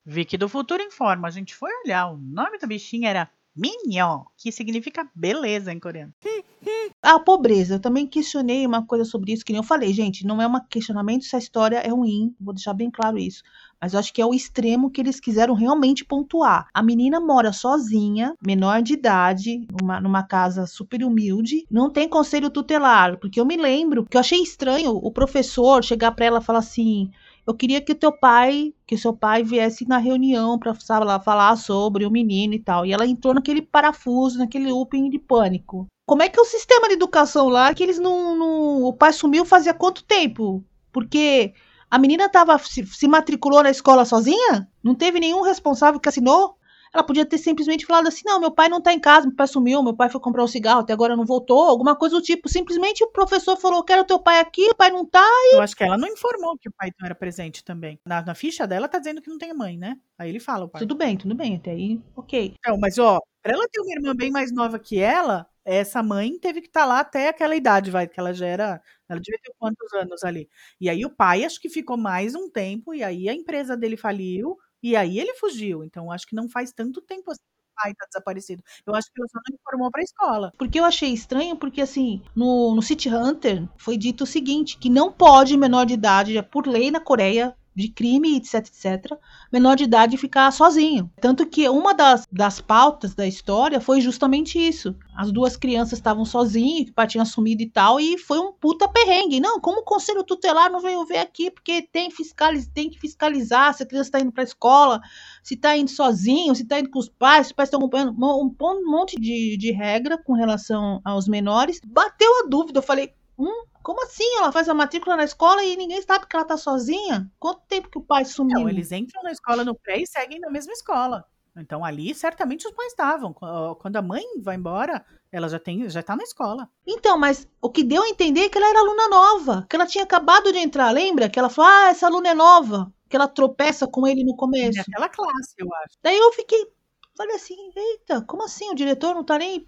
[0.05, 1.27] Vicky do Futuro informa.
[1.27, 2.11] A gente foi olhar.
[2.11, 6.13] O nome da bichinha era Mignon, que significa beleza em coreano.
[7.01, 10.41] A pobreza, eu também questionei uma coisa sobre isso, que nem eu falei, gente, não
[10.41, 13.43] é um questionamento se a história é ruim, vou deixar bem claro isso.
[13.79, 16.67] Mas eu acho que é o extremo que eles quiseram realmente pontuar.
[16.73, 22.49] A menina mora sozinha, menor de idade, numa, numa casa super humilde, não tem conselho
[22.49, 26.43] tutelar, porque eu me lembro que eu achei estranho o professor chegar pra ela e
[26.43, 27.11] falar assim:
[27.47, 30.57] eu queria que o teu pai, que seu pai viesse na reunião
[31.05, 32.85] lá, falar sobre o menino e tal.
[32.85, 35.85] E ela entrou naquele parafuso, naquele looping de pânico.
[36.07, 39.13] Como é que é o sistema de educação lá que eles não, não- O pai
[39.13, 40.63] sumiu fazia quanto tempo?
[40.91, 41.53] Porque
[41.89, 44.67] a menina tava, se, se matriculou na escola sozinha?
[44.83, 46.57] Não teve nenhum responsável que assinou?
[46.95, 49.47] Ela podia ter simplesmente falado assim: não, meu pai não tá em casa, meu pai
[49.47, 52.47] sumiu, meu pai foi comprar um cigarro, até agora não voltou, alguma coisa do tipo.
[52.47, 55.27] Simplesmente o professor falou: quero teu pai aqui, o pai não tá.
[55.51, 57.99] Eu acho que ela não informou que o pai não era presente também.
[58.07, 59.97] Na, na ficha dela tá dizendo que não tem mãe, né?
[60.17, 60.79] Aí ele fala o pai.
[60.79, 62.55] Tudo bem, tudo bem, até aí, ok.
[62.57, 66.39] Então, mas ó, pra ela ter uma irmã bem mais nova que ela, essa mãe
[66.39, 68.81] teve que estar lá até aquela idade, vai, que ela já era.
[69.09, 70.49] Ela devia ter quantos anos ali.
[70.79, 73.97] E aí o pai acho que ficou mais um tempo, e aí a empresa dele
[73.97, 75.83] faliu, e aí ele fugiu.
[75.83, 77.41] Então acho que não faz tanto tempo assim.
[77.75, 78.63] pai tá desaparecido.
[78.85, 80.51] Eu acho que ela só não informou pra escola.
[80.57, 84.89] Porque eu achei estranho, porque assim, no, no City Hunter foi dito o seguinte: que
[84.89, 89.17] não pode menor de idade, por lei na Coreia, de crime, etc, etc,
[89.51, 91.11] menor de idade ficar sozinho.
[91.19, 94.95] Tanto que uma das, das pautas da história foi justamente isso.
[95.15, 98.53] As duas crianças estavam sozinhas, que o pai tinha assumido e tal, e foi um
[98.53, 99.39] puta perrengue.
[99.39, 103.73] Não, como o conselho tutelar não veio ver aqui, porque tem, fiscaliz, tem que fiscalizar
[103.73, 105.01] se a criança está indo para a escola,
[105.43, 108.15] se está indo sozinho, se está indo com os pais, se os pais estão acompanhando,
[108.17, 111.79] um, um monte de, de regra com relação aos menores.
[111.85, 114.37] Bateu a dúvida, eu falei, hum, como assim?
[114.37, 117.29] Ela faz a matrícula na escola e ninguém sabe que ela tá sozinha?
[117.39, 118.59] Quanto tempo que o pai sumiu?
[118.59, 121.25] Não, eles entram na escola no pré e seguem na mesma escola.
[121.57, 123.33] Então ali certamente os pais estavam.
[123.33, 126.69] Quando a mãe vai embora, ela já tem, já tá na escola.
[126.85, 129.85] Então, mas o que deu a entender é que ela era aluna nova, que ela
[129.85, 131.29] tinha acabado de entrar, lembra?
[131.29, 134.77] Que ela falou: "Ah, essa aluna é nova", que ela tropeça com ele no começo.
[134.79, 135.97] Naquela classe, eu acho.
[136.03, 136.67] Daí eu fiquei,
[137.15, 138.69] Falei assim, eita, como assim?
[138.71, 139.65] O diretor não tá nem.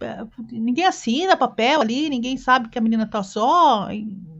[0.52, 3.88] Ninguém assina papel ali, ninguém sabe que a menina tá só.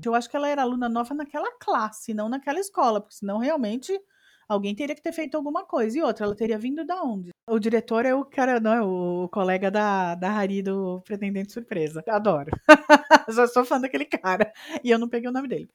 [0.04, 3.98] Eu acho que ela era aluna nova naquela classe, não naquela escola, porque senão realmente
[4.48, 5.98] alguém teria que ter feito alguma coisa.
[5.98, 7.32] E outra, ela teria vindo da onde?
[7.50, 12.04] O diretor é o cara, não é o colega da, da Hari do Pretendente Surpresa.
[12.08, 12.52] Adoro.
[13.30, 14.52] Já sou fã daquele cara.
[14.84, 15.70] E eu não peguei o nome dele.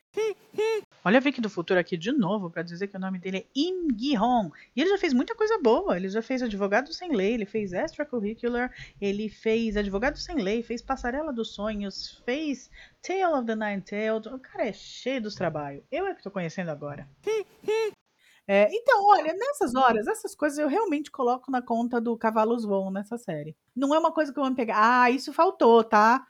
[1.05, 3.47] Olha a Vicky do Futuro aqui de novo para dizer que o nome dele é
[3.57, 4.53] Im Gi-hong.
[4.77, 5.97] E ele já fez muita coisa boa.
[5.97, 10.83] Ele já fez Advogado Sem Lei, ele fez Extracurricular, ele fez Advogado Sem Lei, fez
[10.83, 12.71] Passarela dos Sonhos, fez
[13.03, 14.27] Tale of the Nine Tails.
[14.27, 15.83] O cara é cheio dos trabalhos.
[15.91, 17.09] Eu é que tô conhecendo agora.
[18.55, 22.91] É, então, olha, nessas horas, essas coisas eu realmente coloco na conta do Cavalos Voam
[22.91, 23.57] nessa série.
[23.75, 25.05] Não é uma coisa que eu vou pegar.
[25.05, 26.23] Ah, isso faltou, tá?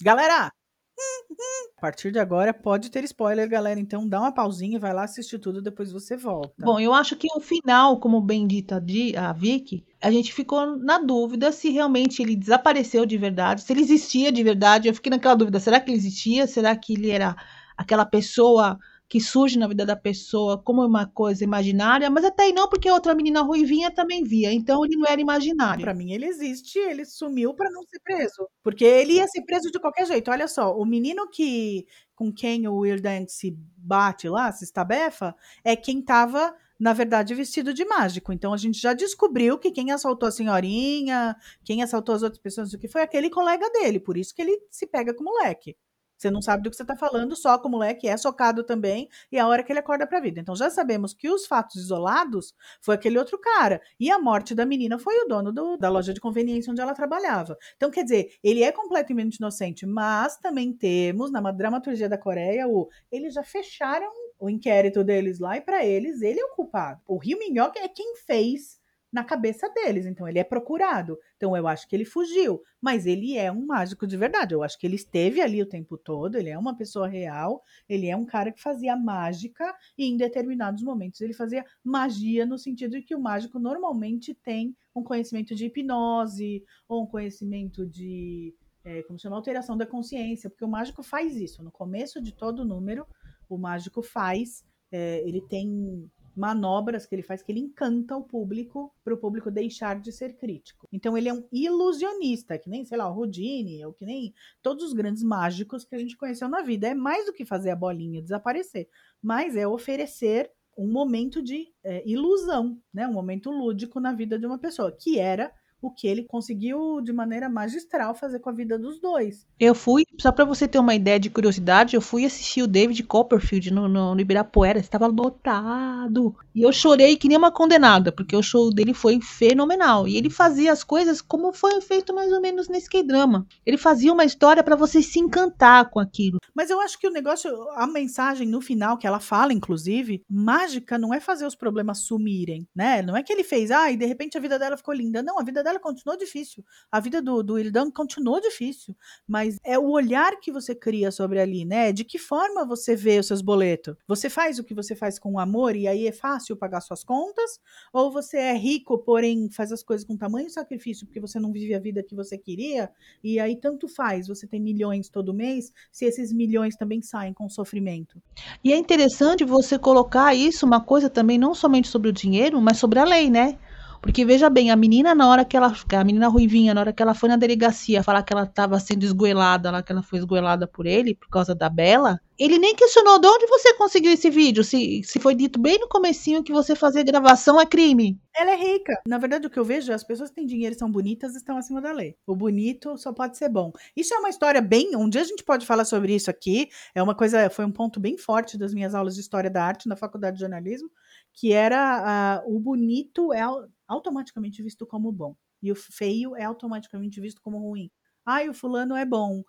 [0.00, 3.78] Galera, a partir de agora pode ter spoiler, galera.
[3.78, 6.54] Então dá uma pausinha, vai lá assistir tudo, depois você volta.
[6.58, 8.82] Bom, eu acho que o final, como bem dita
[9.18, 13.82] a Vicky, a gente ficou na dúvida se realmente ele desapareceu de verdade, se ele
[13.82, 14.88] existia de verdade.
[14.88, 16.46] Eu fiquei naquela dúvida: será que ele existia?
[16.46, 17.36] Será que ele era
[17.76, 22.52] aquela pessoa que surge na vida da pessoa como uma coisa imaginária, mas até aí
[22.52, 25.82] não, porque outra menina ruivinha também via, então ele não era imaginário.
[25.82, 29.70] Para mim ele existe, ele sumiu para não ser preso, porque ele ia ser preso
[29.70, 30.30] de qualquer jeito.
[30.30, 35.76] Olha só, o menino que com quem o Weird se bate lá, se estabefa, é
[35.76, 38.32] quem tava na verdade, vestido de mágico.
[38.32, 42.72] Então a gente já descobriu que quem assaltou a senhorinha, quem assaltou as outras pessoas,
[42.72, 43.98] o que foi aquele colega dele.
[43.98, 45.76] Por isso que ele se pega com o moleque.
[46.16, 49.08] Você não sabe do que você está falando, só que o moleque é socado também,
[49.30, 50.40] e é a hora que ele acorda para a vida.
[50.40, 53.80] Então já sabemos que os fatos isolados foi aquele outro cara.
[53.98, 56.94] E a morte da menina foi o dono do, da loja de conveniência onde ela
[56.94, 57.56] trabalhava.
[57.76, 62.88] Então, quer dizer, ele é completamente inocente, mas também temos, na dramaturgia da Coreia, o
[63.10, 67.00] eles já fecharam o inquérito deles lá, e para eles, ele é o culpado.
[67.06, 68.78] O Rio Minhoca é quem fez
[69.16, 70.04] na cabeça deles.
[70.04, 71.18] Então ele é procurado.
[71.36, 74.54] Então eu acho que ele fugiu, mas ele é um mágico de verdade.
[74.54, 78.08] Eu acho que ele esteve ali o tempo todo, ele é uma pessoa real, ele
[78.08, 82.90] é um cara que fazia mágica e em determinados momentos ele fazia magia no sentido
[82.90, 89.02] de que o mágico normalmente tem um conhecimento de hipnose ou um conhecimento de é,
[89.04, 91.62] como chama alteração da consciência, porque o mágico faz isso.
[91.62, 93.06] No começo de todo número,
[93.48, 98.94] o mágico faz, é, ele tem manobras que ele faz que ele encanta o público
[99.02, 100.86] para o público deixar de ser crítico.
[100.92, 104.84] Então ele é um ilusionista, que nem, sei lá, o Houdini, ou que nem todos
[104.84, 106.88] os grandes mágicos que a gente conheceu na vida.
[106.88, 108.88] É mais do que fazer a bolinha desaparecer,
[109.22, 113.08] mas é oferecer um momento de é, ilusão, né?
[113.08, 115.50] um momento lúdico na vida de uma pessoa, que era
[115.86, 119.46] o que ele conseguiu de maneira magistral fazer com a vida dos dois.
[119.58, 123.02] Eu fui, só para você ter uma ideia de curiosidade, eu fui assistir o David
[123.04, 126.34] Copperfield no, no, no Ibirapuera, estava lotado.
[126.54, 130.08] E eu chorei que nem uma condenada, porque o show dele foi fenomenal.
[130.08, 133.46] E ele fazia as coisas como foi feito mais ou menos nesse K-drama.
[133.64, 136.38] Ele fazia uma história para você se encantar com aquilo.
[136.54, 140.98] Mas eu acho que o negócio, a mensagem no final que ela fala, inclusive, mágica
[140.98, 143.02] não é fazer os problemas sumirem, né?
[143.02, 145.22] Não é que ele fez, ah, e de repente a vida dela ficou linda.
[145.22, 146.64] Não, a vida dela continuou difícil.
[146.90, 148.96] A vida do, do Ildan continuou difícil.
[149.26, 151.92] Mas é o olhar que você cria sobre ali, né?
[151.92, 153.96] De que forma você vê os seus boletos?
[154.06, 157.60] Você faz o que você faz com amor e aí é fácil pagar suas contas?
[157.92, 161.74] Ou você é rico, porém faz as coisas com tamanho sacrifício porque você não vive
[161.74, 162.90] a vida que você queria?
[163.22, 167.48] E aí tanto faz, você tem milhões todo mês, se esses milhões também saem com
[167.48, 168.20] sofrimento.
[168.62, 172.78] E é interessante você colocar isso, uma coisa também, não somente sobre o dinheiro, mas
[172.78, 173.58] sobre a lei, né?
[174.06, 177.02] Porque veja bem, a menina na hora que ela, a menina ruivinha, na hora que
[177.02, 180.64] ela foi na delegacia falar que ela estava sendo esgoelada, lá que ela foi esgoelada
[180.64, 184.62] por ele por causa da Bela, ele nem questionou de onde você conseguiu esse vídeo,
[184.62, 188.16] se, se foi dito bem no comecinho que você fazer gravação é crime.
[188.32, 189.00] Ela é rica.
[189.08, 191.34] Na verdade, o que eu vejo é as pessoas que têm dinheiro e são bonitas
[191.34, 192.14] estão acima da lei.
[192.24, 193.72] O bonito só pode ser bom.
[193.96, 194.94] Isso é uma história bem.
[194.94, 196.68] Um dia a gente pode falar sobre isso aqui.
[196.94, 199.88] É uma coisa, foi um ponto bem forte das minhas aulas de história da arte
[199.88, 200.90] na faculdade de jornalismo,
[201.32, 203.42] que era uh, o bonito é
[203.88, 207.90] automaticamente visto como bom e o feio é automaticamente visto como ruim.
[208.24, 209.42] Ah, o fulano é bom,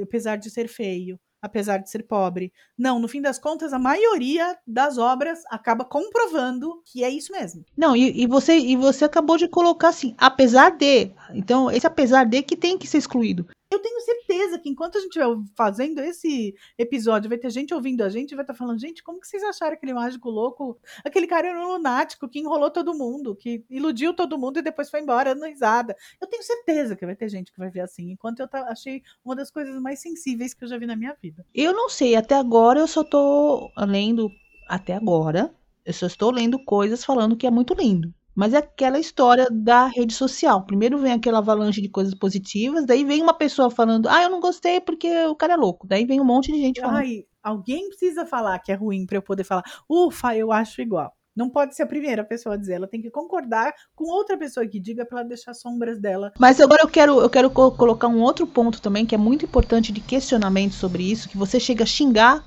[0.00, 2.52] apesar de ser feio apesar de ser pobre.
[2.76, 7.64] Não, no fim das contas, a maioria das obras acaba comprovando que é isso mesmo.
[7.76, 11.10] Não, e, e você e você acabou de colocar assim, apesar de.
[11.32, 13.46] Então, esse apesar de que tem que ser excluído.
[13.76, 18.02] Eu tenho certeza que enquanto a gente estiver fazendo esse episódio, vai ter gente ouvindo
[18.02, 20.80] a gente, vai estar tá falando, gente, como que vocês acharam aquele mágico louco?
[21.04, 24.88] Aquele cara era um lunático que enrolou todo mundo, que iludiu todo mundo e depois
[24.88, 25.94] foi embora dando risada.
[26.18, 29.36] Eu tenho certeza que vai ter gente que vai ver assim, enquanto eu achei uma
[29.36, 31.44] das coisas mais sensíveis que eu já vi na minha vida.
[31.54, 34.30] Eu não sei, até agora eu só tô lendo,
[34.66, 38.14] até agora, eu só estou lendo coisas falando que é muito lindo.
[38.36, 40.66] Mas é aquela história da rede social.
[40.66, 44.40] Primeiro vem aquela avalanche de coisas positivas, daí vem uma pessoa falando, ah, eu não
[44.40, 45.86] gostei porque o cara é louco.
[45.86, 46.98] Daí vem um monte de gente falando.
[46.98, 51.16] Ai, alguém precisa falar que é ruim para eu poder falar, ufa, eu acho igual.
[51.34, 54.66] Não pode ser a primeira pessoa a dizer, ela tem que concordar com outra pessoa
[54.66, 56.32] que diga para ela deixar sombras dela.
[56.38, 59.92] Mas agora eu quero, eu quero colocar um outro ponto também que é muito importante
[59.92, 62.42] de questionamento sobre isso, que você chega a xingar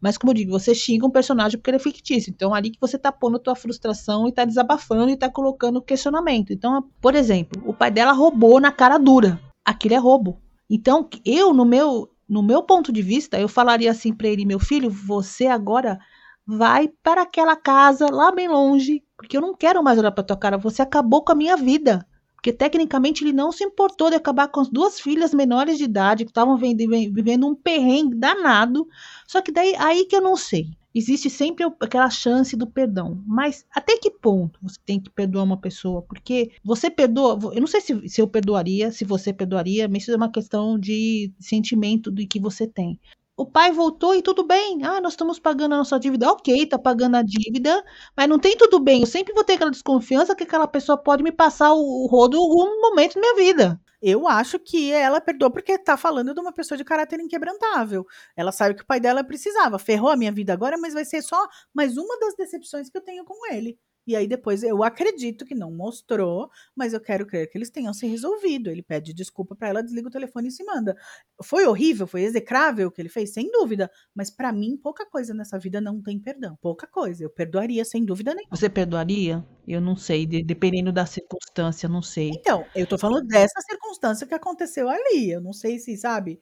[0.00, 2.30] mas, como eu digo, você xinga um personagem porque ele é fictício.
[2.30, 5.82] Então, ali que você tá pondo a tua frustração e tá desabafando e tá colocando
[5.82, 6.52] questionamento.
[6.52, 9.40] Então, por exemplo, o pai dela roubou na cara dura.
[9.64, 10.40] Aquilo é roubo.
[10.68, 14.58] Então, eu, no meu, no meu ponto de vista, eu falaria assim para ele, meu
[14.58, 15.98] filho, você agora
[16.46, 20.36] vai para aquela casa lá bem longe, porque eu não quero mais olhar para tua
[20.36, 22.06] cara, você acabou com a minha vida.
[22.46, 26.24] Porque tecnicamente ele não se importou de acabar com as duas filhas menores de idade
[26.24, 28.86] que estavam vivendo um perrengue danado.
[29.26, 30.68] Só que daí aí que eu não sei.
[30.94, 33.20] Existe sempre aquela chance do perdão.
[33.26, 36.02] Mas até que ponto você tem que perdoar uma pessoa?
[36.02, 37.52] Porque você perdoa.
[37.52, 40.78] Eu não sei se, se eu perdoaria, se você perdoaria, mas isso é uma questão
[40.78, 43.00] de sentimento do que você tem
[43.36, 44.82] o pai voltou e tudo bem.
[44.84, 46.30] Ah, nós estamos pagando a nossa dívida.
[46.30, 47.84] Ok, tá pagando a dívida,
[48.16, 49.02] mas não tem tudo bem.
[49.02, 52.80] Eu sempre vou ter aquela desconfiança que aquela pessoa pode me passar o, rodo um
[52.80, 53.80] momento da minha vida.
[54.00, 58.06] Eu acho que ela perdoou porque tá falando de uma pessoa de caráter inquebrantável.
[58.36, 59.78] Ela sabe que o pai dela precisava.
[59.78, 63.02] Ferrou a minha vida agora, mas vai ser só mais uma das decepções que eu
[63.02, 63.78] tenho com ele.
[64.06, 67.92] E aí depois eu acredito que não mostrou, mas eu quero crer que eles tenham
[67.92, 68.70] se resolvido.
[68.70, 70.96] Ele pede desculpa para ela, desliga o telefone e se manda.
[71.42, 73.90] Foi horrível, foi execrável o que ele fez, sem dúvida.
[74.14, 76.56] Mas para mim, pouca coisa nessa vida não tem perdão.
[76.60, 77.24] Pouca coisa.
[77.24, 78.56] Eu perdoaria sem dúvida nenhuma.
[78.56, 79.44] Você perdoaria?
[79.66, 82.30] Eu não sei, de, dependendo da circunstância, não sei.
[82.30, 85.30] Então, eu tô falando dessa circunstância que aconteceu ali.
[85.30, 86.40] Eu não sei se, sabe,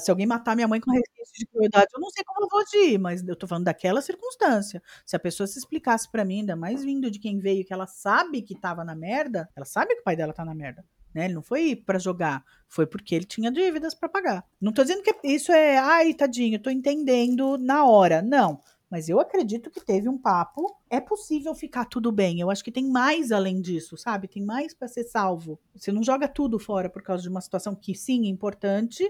[0.00, 2.60] se alguém matar minha mãe com resquício de crueldade, eu não sei como eu vou
[2.60, 4.82] agir, mas eu tô falando daquela circunstância.
[5.06, 7.86] Se a pessoa se explicasse para mim, ainda mais vindo de quem veio, que ela
[7.86, 10.84] sabe que tava na merda, ela sabe que o pai dela tá na merda.
[11.14, 11.26] Né?
[11.26, 14.44] Ele não foi para jogar, foi porque ele tinha dívidas para pagar.
[14.60, 18.22] Não tô dizendo que isso é, ai, tadinho, tô entendendo na hora.
[18.22, 18.60] Não.
[18.90, 20.74] Mas eu acredito que teve um papo.
[20.88, 22.40] É possível ficar tudo bem.
[22.40, 24.28] Eu acho que tem mais além disso, sabe?
[24.28, 25.60] Tem mais para ser salvo.
[25.74, 29.04] Você não joga tudo fora por causa de uma situação que sim é importante,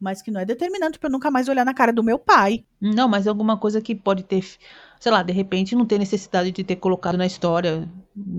[0.00, 2.64] mas que não é determinante para nunca mais olhar na cara do meu pai.
[2.80, 4.44] Não, mas alguma coisa que pode ter,
[5.00, 7.88] sei lá, de repente não ter necessidade de ter colocado na história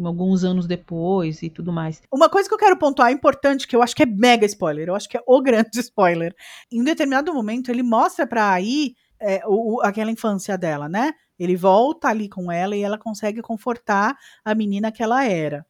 [0.06, 2.04] alguns anos depois e tudo mais.
[2.13, 4.95] Uma coisa que eu quero pontuar importante, que eu acho que é mega spoiler, eu
[4.95, 6.36] acho que é o grande spoiler.
[6.71, 11.13] Em um determinado momento ele mostra para aí é, o, aquela infância dela, né?
[11.39, 15.65] Ele volta ali com ela e ela consegue confortar a menina que ela era.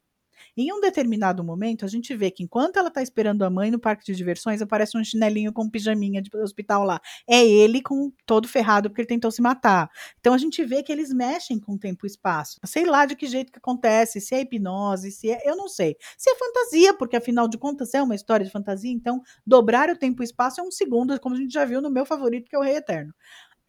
[0.58, 3.80] Em um determinado momento, a gente vê que enquanto ela tá esperando a mãe no
[3.80, 7.00] parque de diversões, aparece um chinelinho com pijaminha de hospital lá.
[7.28, 9.90] É ele com todo ferrado porque ele tentou se matar.
[10.20, 12.60] Então a gente vê que eles mexem com tempo e espaço.
[12.66, 15.40] Sei lá de que jeito que acontece, se é hipnose, se é.
[15.50, 15.96] Eu não sei.
[16.18, 19.96] Se é fantasia, porque afinal de contas é uma história de fantasia, então dobrar o
[19.98, 22.56] tempo e espaço é um segundo, como a gente já viu no meu favorito, que
[22.56, 23.14] é o Rei Eterno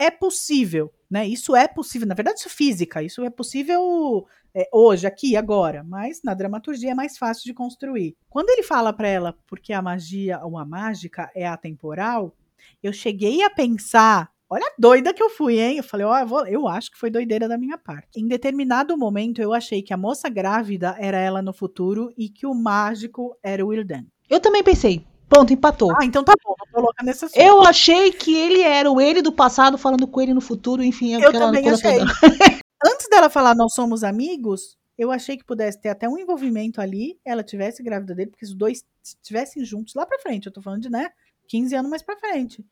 [0.02, 1.26] é possível, né?
[1.26, 2.06] Isso é possível.
[2.06, 3.02] Na verdade, isso é física.
[3.02, 5.84] Isso é possível é, hoje, aqui, agora.
[5.84, 8.16] Mas na dramaturgia é mais fácil de construir.
[8.28, 12.34] Quando ele fala para ela porque a magia ou a mágica é atemporal,
[12.82, 14.30] eu cheguei a pensar.
[14.50, 15.78] Olha a doida que eu fui, hein?
[15.78, 18.20] Eu falei, ó, oh, eu, eu acho que foi doideira da minha parte.
[18.20, 22.46] Em determinado momento, eu achei que a moça grávida era ela no futuro e que
[22.46, 24.04] o mágico era o Wildan.
[24.28, 25.06] Eu também pensei.
[25.32, 25.90] Pronto, empatou.
[25.98, 26.54] Ah, então tá bom.
[26.70, 27.40] Coloca nesse assunto.
[27.40, 31.14] Eu achei que ele era o ele do passado falando com ele no futuro, enfim.
[31.14, 32.00] Eu também achei.
[32.84, 37.18] Antes dela falar nós somos amigos, eu achei que pudesse ter até um envolvimento ali,
[37.24, 40.46] ela tivesse grávida dele, porque os dois estivessem juntos lá pra frente.
[40.46, 41.08] Eu tô falando de, né,
[41.48, 42.62] 15 anos mais pra frente.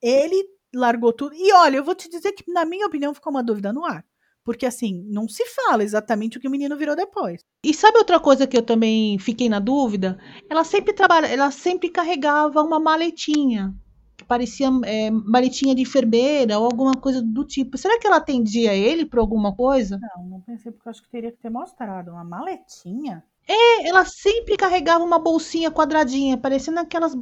[0.00, 0.42] Ele
[0.74, 1.34] largou tudo.
[1.34, 4.02] E olha, eu vou te dizer que, na minha opinião, ficou uma dúvida no ar.
[4.46, 7.44] Porque, assim, não se fala exatamente o que o menino virou depois.
[7.64, 10.16] E sabe outra coisa que eu também fiquei na dúvida?
[10.48, 13.74] Ela sempre trabalha, ela sempre carregava uma maletinha.
[14.16, 17.76] Que parecia é, maletinha de enfermeira ou alguma coisa do tipo.
[17.76, 19.98] Será que ela atendia ele por alguma coisa?
[20.16, 23.24] Não, não pensei, porque eu acho que teria que ter mostrado uma maletinha.
[23.48, 27.14] É, ela sempre carregava uma bolsinha quadradinha, parecendo aquelas,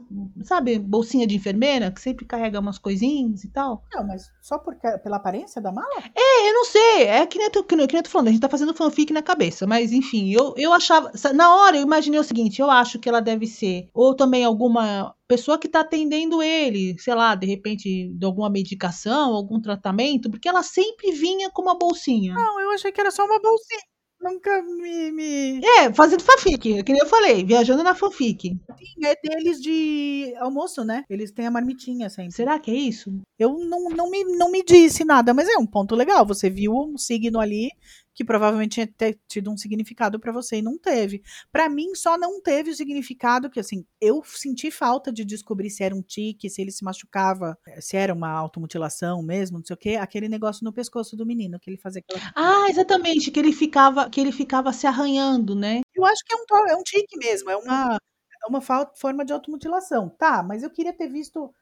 [0.42, 3.84] sabe, bolsinha de enfermeira, que sempre carrega umas coisinhas e tal.
[3.92, 6.02] Não, mas só porque, pela aparência da mala?
[6.14, 8.40] É, eu não sei, é que nem, eu, que, nem, eu tô falando, a gente
[8.40, 12.24] tá fazendo fanfic na cabeça, mas enfim, eu, eu achava, na hora eu imaginei o
[12.24, 16.98] seguinte, eu acho que ela deve ser, ou também alguma pessoa que tá atendendo ele,
[16.98, 21.78] sei lá, de repente, de alguma medicação, algum tratamento, porque ela sempre vinha com uma
[21.78, 22.34] bolsinha.
[22.34, 23.80] Não, eu achei que era só uma bolsinha.
[24.24, 25.12] Nunca me.
[25.12, 25.60] me...
[25.62, 28.56] É, fazendo fanfic, que nem eu falei, viajando na fanfic.
[28.78, 31.04] Sim, é deles de almoço, né?
[31.10, 32.32] Eles têm a marmitinha sempre.
[32.32, 33.20] Será que é isso?
[33.38, 36.24] Eu não, não, me, não me disse nada, mas é um ponto legal.
[36.24, 37.68] Você viu um signo ali
[38.14, 41.22] que provavelmente tinha ter tido um significado para você e não teve.
[41.50, 45.82] Para mim, só não teve o significado que, assim, eu senti falta de descobrir se
[45.82, 49.78] era um tique, se ele se machucava, se era uma automutilação mesmo, não sei o
[49.78, 52.02] quê, aquele negócio no pescoço do menino que ele fazia.
[52.08, 52.32] Aquela...
[52.36, 55.80] Ah, exatamente, que ele ficava, que ele ficava se arranhando, né?
[55.94, 59.32] Eu acho que é um, é um tique mesmo, é uma, é uma forma de
[59.32, 60.08] automutilação.
[60.08, 61.52] Tá, mas eu queria ter visto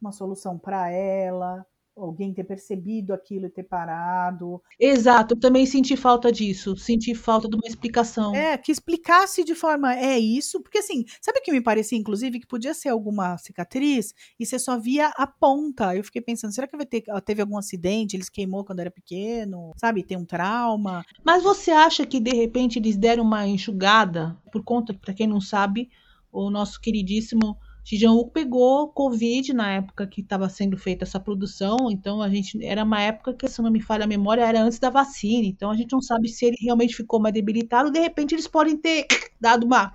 [0.00, 1.66] uma solução para ela,
[1.98, 4.62] alguém ter percebido aquilo e ter parado.
[4.78, 8.34] Exato, eu também senti falta disso, senti falta de uma explicação.
[8.34, 12.40] É, que explicasse de forma, é isso, porque assim, sabe o que me parecia, inclusive,
[12.40, 15.94] que podia ser alguma cicatriz e você só via a ponta.
[15.94, 19.72] Eu fiquei pensando, será que vai ter, teve algum acidente, eles queimou quando era pequeno,
[19.76, 21.04] sabe, tem um trauma.
[21.24, 25.40] Mas você acha que de repente eles deram uma enxugada por conta, para quem não
[25.40, 25.90] sabe,
[26.32, 27.56] o nosso queridíssimo
[27.96, 32.84] Jong-wook pegou Covid na época que estava sendo feita essa produção, então a gente era
[32.84, 35.76] uma época que, se não me falha a memória, era antes da vacina, então a
[35.76, 39.06] gente não sabe se ele realmente ficou mais debilitado, de repente eles podem ter
[39.40, 39.92] dado uma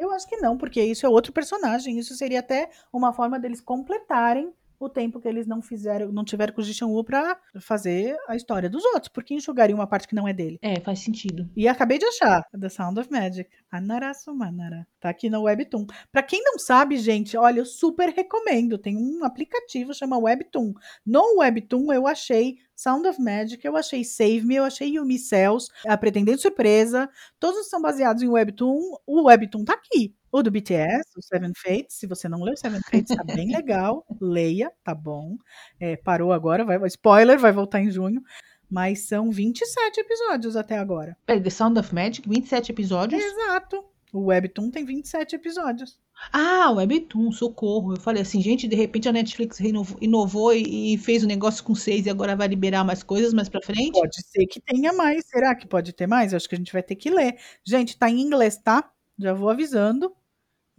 [0.00, 1.98] eu acho que não, porque isso é outro personagem.
[1.98, 4.50] Isso seria até uma forma deles completarem
[4.80, 8.34] o tempo que eles não fizeram, não tiveram com o Jishan Wu pra fazer a
[8.34, 10.58] história dos outros, porque enxugaria uma parte que não é dele.
[10.62, 11.48] É, faz sentido.
[11.54, 13.50] E acabei de achar, The Sound of Magic.
[13.70, 14.86] Anarasumanara.
[14.98, 15.86] Tá aqui no Webtoon.
[16.10, 18.78] Pra quem não sabe, gente, olha, eu super recomendo.
[18.78, 20.72] Tem um aplicativo chama Webtoon.
[21.04, 25.68] No Webtoon eu achei Sound of Magic, eu achei Save Me, eu achei Yumi Cells,
[25.86, 27.08] A Pretendente Surpresa.
[27.38, 28.96] Todos são baseados em Webtoon.
[29.06, 30.16] O Webtoon tá aqui.
[30.32, 34.06] O do BTS, o Seven Fates, se você não leu Seven Fates, tá bem legal.
[34.20, 35.36] Leia, tá bom.
[35.78, 38.22] É, parou agora, vai, spoiler, vai voltar em junho.
[38.70, 41.16] Mas são 27 episódios até agora.
[41.26, 43.20] Peraí, The Sound of Magic, 27 episódios?
[43.20, 43.84] Exato.
[44.12, 45.98] O Webtoon tem 27 episódios.
[46.32, 47.94] Ah, o Webtoon, socorro.
[47.94, 51.28] Eu falei assim, gente, de repente a Netflix inovou, inovou e, e, fez o um
[51.28, 53.92] negócio com seis e agora vai liberar mais coisas mais pra frente?
[53.92, 55.24] Pode ser que tenha mais.
[55.26, 56.32] Será que pode ter mais?
[56.32, 57.36] Eu acho que a gente vai ter que ler.
[57.64, 58.90] Gente, tá em inglês, tá?
[59.18, 60.12] Já vou avisando.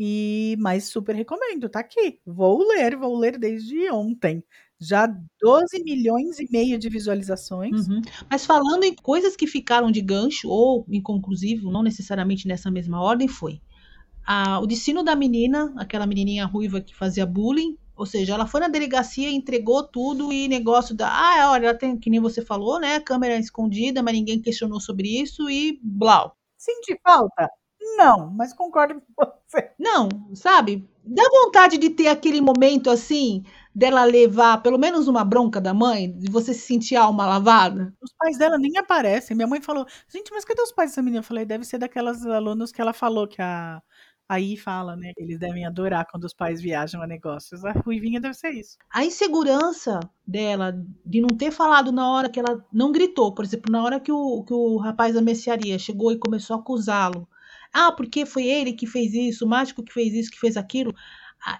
[0.04, 2.20] E mas super recomendo, tá aqui.
[2.26, 4.44] Vou ler, vou ler desde ontem.
[4.80, 5.06] Já
[5.40, 7.88] 12 milhões e meio de visualizações.
[7.88, 8.02] Uhum.
[8.28, 13.28] Mas falando em coisas que ficaram de gancho ou inconclusivo, não necessariamente nessa mesma ordem,
[13.28, 13.62] foi
[14.26, 18.60] a, o destino da menina, aquela menininha ruiva que fazia bullying, ou seja, ela foi
[18.60, 22.80] na delegacia, entregou tudo e negócio da, ah, olha, ela tem, que nem você falou,
[22.80, 26.36] né, câmera escondida, mas ninguém questionou sobre isso e blau.
[26.58, 27.48] Senti falta?
[27.98, 29.72] Não, mas concordo com você.
[29.80, 30.88] Não, sabe?
[31.04, 36.12] Dá vontade de ter aquele momento assim, dela levar pelo menos uma bronca da mãe,
[36.12, 37.94] de você se sentir alma lavada?
[38.02, 39.36] Os pais dela nem aparecem.
[39.36, 41.20] Minha mãe falou: gente, mas cadê os pais dessa menina?
[41.20, 43.82] Eu falei: deve ser daquelas alunos que ela falou que a.
[44.30, 45.12] Aí fala, né?
[45.18, 47.66] Eles devem adorar quando os pais viajam a negócios.
[47.66, 48.78] A Ruivinha deve ser isso.
[48.90, 50.72] A insegurança dela
[51.06, 54.10] de não ter falado na hora que ela não gritou, por exemplo, na hora que
[54.12, 57.28] o, que o rapaz da mercearia chegou e começou a acusá-lo
[57.74, 60.94] ah, porque foi ele que fez isso, o mágico que fez isso, que fez aquilo.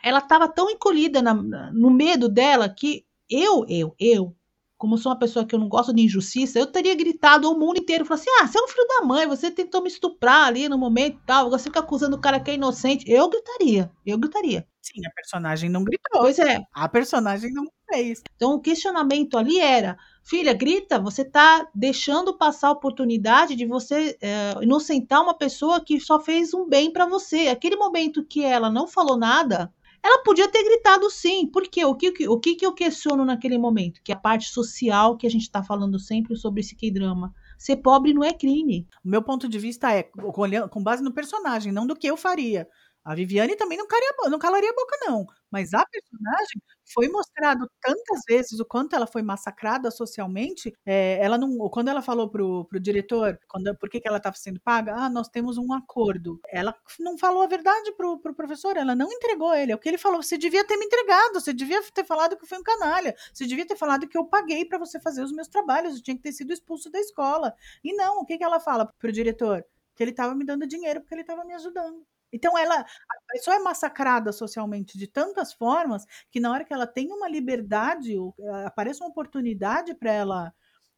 [0.04, 4.36] Ela estava tão encolhida na, no medo dela que eu, eu, eu,
[4.78, 7.80] como sou uma pessoa que eu não gosto de injustiça, eu teria gritado ao mundo
[7.80, 10.68] inteiro, falado assim, ah, você é um filho da mãe, você tentou me estuprar ali
[10.68, 13.06] no momento e tal, você fica acusando o cara que é inocente.
[13.08, 14.68] Eu gritaria, eu gritaria.
[14.82, 16.22] Sim, a personagem não gritou.
[16.22, 16.60] Pois é.
[16.74, 18.22] A personagem não fez.
[18.36, 24.18] Então o questionamento ali era, Filha, grita, você está deixando passar a oportunidade de você
[24.22, 27.48] é, inocentar uma pessoa que só fez um bem para você.
[27.48, 29.72] Aquele momento que ela não falou nada,
[30.04, 31.48] ela podia ter gritado sim.
[31.48, 31.86] Por quê?
[31.86, 34.02] O que, o que, que eu questiono naquele momento?
[34.04, 37.34] Que é a parte social que a gente está falando sempre sobre esse K-drama.
[37.58, 38.88] Ser pobre não é crime.
[39.04, 42.68] O meu ponto de vista é com base no personagem, não do que eu faria.
[43.04, 45.26] A Viviane também não, caria, não calaria a boca, não.
[45.50, 46.62] Mas a personagem
[46.94, 50.72] foi mostrado tantas vezes o quanto ela foi massacrada socialmente.
[50.86, 54.36] É, ela não, quando ela falou pro, pro diretor, quando, por que, que ela estava
[54.36, 56.40] sendo paga, ah, nós temos um acordo.
[56.48, 59.72] Ela não falou a verdade pro, pro professor, ela não entregou ele.
[59.72, 62.44] É o que ele falou, você devia ter me entregado, você devia ter falado que
[62.44, 65.32] eu fui um canalha, você devia ter falado que eu paguei para você fazer os
[65.32, 67.54] meus trabalhos, eu tinha que ter sido expulso da escola.
[67.84, 69.66] E não, o que, que ela fala pro diretor?
[69.96, 72.06] Que ele estava me dando dinheiro porque ele estava me ajudando.
[72.32, 76.88] Então ela, a pessoa é massacrada socialmente de tantas formas que na hora que ela
[76.88, 80.54] tem uma liberdade, eh, aparece uma oportunidade para ela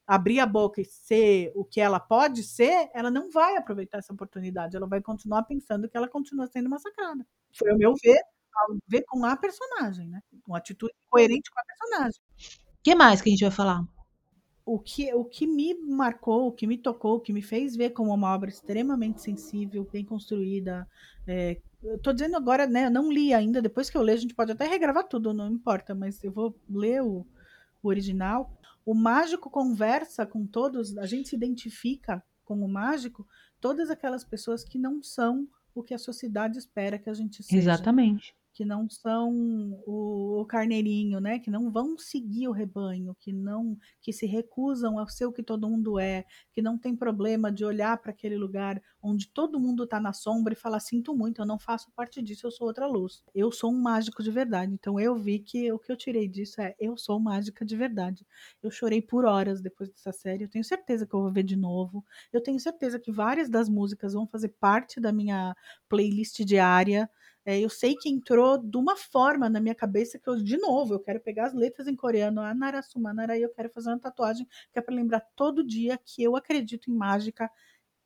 [0.06, 4.14] abrir a boca e ser o que ela pode ser, ela não vai aproveitar essa
[4.14, 7.26] oportunidade, ela vai continuar pensando que ela continua sendo massacrada.
[7.54, 8.20] Foi o meu ver,
[8.88, 10.22] ver com a personagem, né?
[10.48, 12.22] Uma atitude coerente com a personagem.
[12.80, 13.84] O que mais que a gente vai falar?
[14.66, 17.92] O que, o que me marcou, o que me tocou, o que me fez ver
[17.92, 20.88] como uma obra extremamente sensível, bem construída.
[21.28, 21.60] É,
[22.02, 22.86] tô dizendo agora, né?
[22.86, 25.52] Eu não li ainda, depois que eu ler, a gente pode até regravar tudo, não
[25.52, 27.26] importa, mas eu vou ler o,
[27.82, 28.58] o original.
[28.86, 33.28] O mágico conversa com todos, a gente se identifica com o mágico,
[33.60, 37.58] todas aquelas pessoas que não são o que a sociedade espera que a gente seja.
[37.58, 39.32] Exatamente que não são
[39.86, 41.40] o, o, carneirinho, né?
[41.40, 45.42] Que não vão seguir o rebanho, que não, que se recusam a ser o que
[45.42, 49.84] todo mundo é, que não tem problema de olhar para aquele lugar onde todo mundo
[49.84, 52.86] está na sombra e falar sinto muito, eu não faço parte disso, eu sou outra
[52.88, 53.24] luz.
[53.34, 54.74] Eu sou um mágico de verdade.
[54.74, 58.26] Então eu vi que o que eu tirei disso é eu sou mágica de verdade.
[58.62, 60.44] Eu chorei por horas depois dessa série.
[60.44, 62.06] Eu tenho certeza que eu vou ver de novo.
[62.32, 65.56] Eu tenho certeza que várias das músicas vão fazer parte da minha
[65.90, 67.10] playlist diária.
[67.46, 70.94] É, eu sei que entrou de uma forma na minha cabeça que eu, de novo,
[70.94, 74.82] eu quero pegar as letras em coreano, Anarasumanarai, eu quero fazer uma tatuagem que é
[74.82, 77.50] para lembrar todo dia que eu acredito em mágica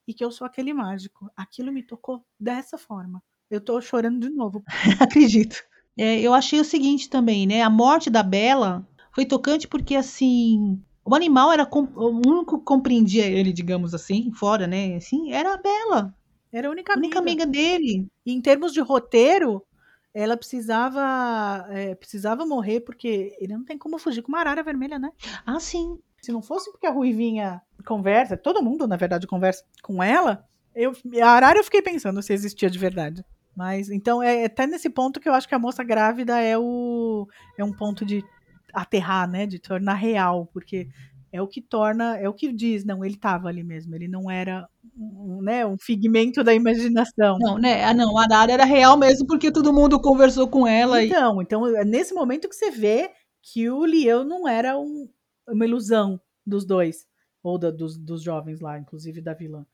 [0.07, 1.29] e que eu sou aquele mágico.
[1.35, 3.21] Aquilo me tocou dessa forma.
[3.49, 4.63] Eu tô chorando de novo.
[4.99, 5.63] Acredito.
[5.97, 7.61] É, eu achei o seguinte também, né?
[7.61, 13.25] A morte da Bela foi tocante porque, assim, o animal era o único que compreendia
[13.25, 14.95] ele, digamos assim, fora, né?
[14.95, 16.13] Assim, era a Bela.
[16.51, 17.05] Era a única amiga.
[17.05, 18.07] única amiga dele.
[18.25, 19.65] E em termos de roteiro,
[20.13, 24.97] ela precisava é, precisava morrer porque ele não tem como fugir com uma arara vermelha,
[24.97, 25.11] né?
[25.45, 25.99] Ah, sim.
[26.21, 30.45] Se não fosse porque a Ruivinha conversa, todo mundo, na verdade, conversa com ela,
[30.75, 33.23] eu, a arara eu fiquei pensando se existia de verdade.
[33.55, 36.57] Mas, então, é, é até nesse ponto que eu acho que a moça grávida é,
[36.57, 37.27] o,
[37.57, 38.23] é um ponto de
[38.71, 39.47] aterrar, né?
[39.47, 40.87] De tornar real, porque
[41.31, 44.29] é o que torna, é o que diz, não, ele estava ali mesmo, ele não
[44.31, 44.67] era
[44.97, 47.37] um, né, um figmento da imaginação.
[47.39, 47.83] Não, né?
[47.83, 51.03] Ah, não, a Arara era real mesmo porque todo mundo conversou com ela.
[51.03, 51.43] Então, e...
[51.43, 53.11] então é nesse momento que você vê
[53.41, 55.09] que o Leão não era um,
[55.47, 57.05] uma ilusão dos dois,
[57.43, 59.65] ou da, dos, dos jovens lá, inclusive da vilã.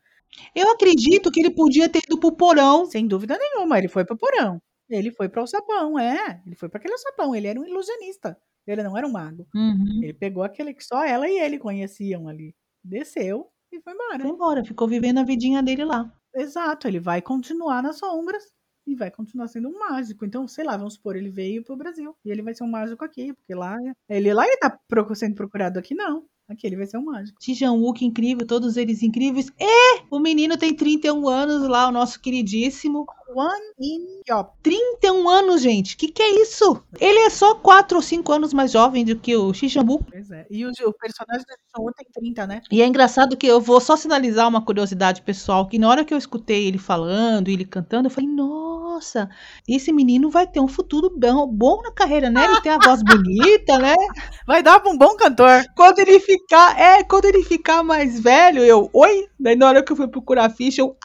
[0.54, 2.86] Eu acredito que ele podia ter ido pro porão.
[2.86, 4.60] Sem dúvida nenhuma, ele foi pro porão.
[4.88, 6.42] Ele foi para o sapão, é.
[6.44, 8.36] Ele foi para aquele sapão, ele era um ilusionista.
[8.66, 9.46] Ele não era um mago.
[9.54, 10.00] Uhum.
[10.02, 12.54] Ele pegou aquele que só ela e ele conheciam ali.
[12.82, 14.20] Desceu e foi embora.
[14.20, 16.12] Foi embora, ficou vivendo a vidinha dele lá.
[16.34, 18.44] Exato, ele vai continuar nas sombras
[18.86, 20.24] e vai continuar sendo um mágico.
[20.24, 23.04] Então, sei lá, vamos supor, ele veio pro Brasil e ele vai ser um mágico
[23.04, 23.76] aqui, porque lá
[24.08, 24.78] ele lá ele tá
[25.14, 26.24] sendo procurado aqui não.
[26.46, 27.38] Aqui ele vai ser um mágico.
[27.40, 29.50] Tijan Wook incrível, todos eles incríveis.
[29.58, 33.06] E o menino tem 31 anos lá, o nosso queridíssimo.
[33.28, 34.52] One in Yop.
[34.62, 35.96] 31 anos, gente.
[35.96, 36.82] Que que é isso?
[37.00, 40.04] Ele é só 4 ou 5 anos mais jovem do que o Xixambu.
[40.10, 40.46] Pois é.
[40.50, 42.62] E o, o personagem do Xixambu tem 30, né?
[42.70, 46.12] E é engraçado que eu vou só sinalizar uma curiosidade pessoal, que na hora que
[46.12, 49.28] eu escutei ele falando, ele cantando, eu falei, nossa,
[49.68, 52.44] esse menino vai ter um futuro bom, bom na carreira, né?
[52.44, 53.94] Ele tem a voz bonita, né?
[54.46, 55.64] Vai dar pra um bom cantor.
[55.74, 59.26] Quando ele ficar, é, quando ele ficar mais velho, eu, oi?
[59.40, 60.96] Daí na hora que eu fui procurar a ficha, eu,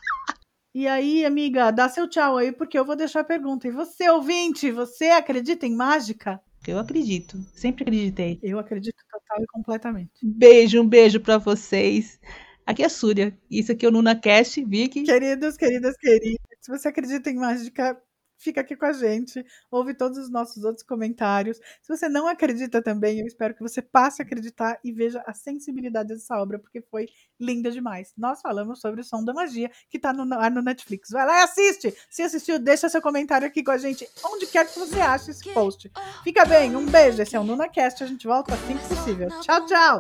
[0.80, 3.68] e aí, amiga, dá seu tchau aí, porque eu vou deixar a pergunta.
[3.68, 6.42] E você, ouvinte, você acredita em mágica?
[6.66, 8.40] Eu acredito, sempre acreditei.
[8.42, 10.12] Eu acredito total e completamente.
[10.24, 12.18] Beijo, um beijo para vocês.
[12.66, 13.38] Aqui é a Súria.
[13.52, 15.04] Isso aqui é o NunaCast, Vicky.
[15.04, 18.02] Queridos, queridas, queridas, se você acredita em mágica,
[18.40, 21.58] fica aqui com a gente, ouve todos os nossos outros comentários.
[21.82, 25.34] Se você não acredita também, eu espero que você passe a acreditar e veja a
[25.34, 27.08] sensibilidade dessa obra, porque foi
[27.40, 28.14] linda demais.
[28.18, 31.10] Nós falamos sobre o Som da Magia, que está no, no Netflix.
[31.12, 31.94] Vai lá e assiste!
[32.10, 35.54] Se assistiu, deixa seu comentário aqui com a gente, onde quer que você ache esse
[35.54, 35.92] post.
[36.24, 37.22] Fica bem, um beijo.
[37.22, 39.30] Esse é o NunaCast, a gente volta assim que possível.
[39.42, 40.00] Tchau, tchau!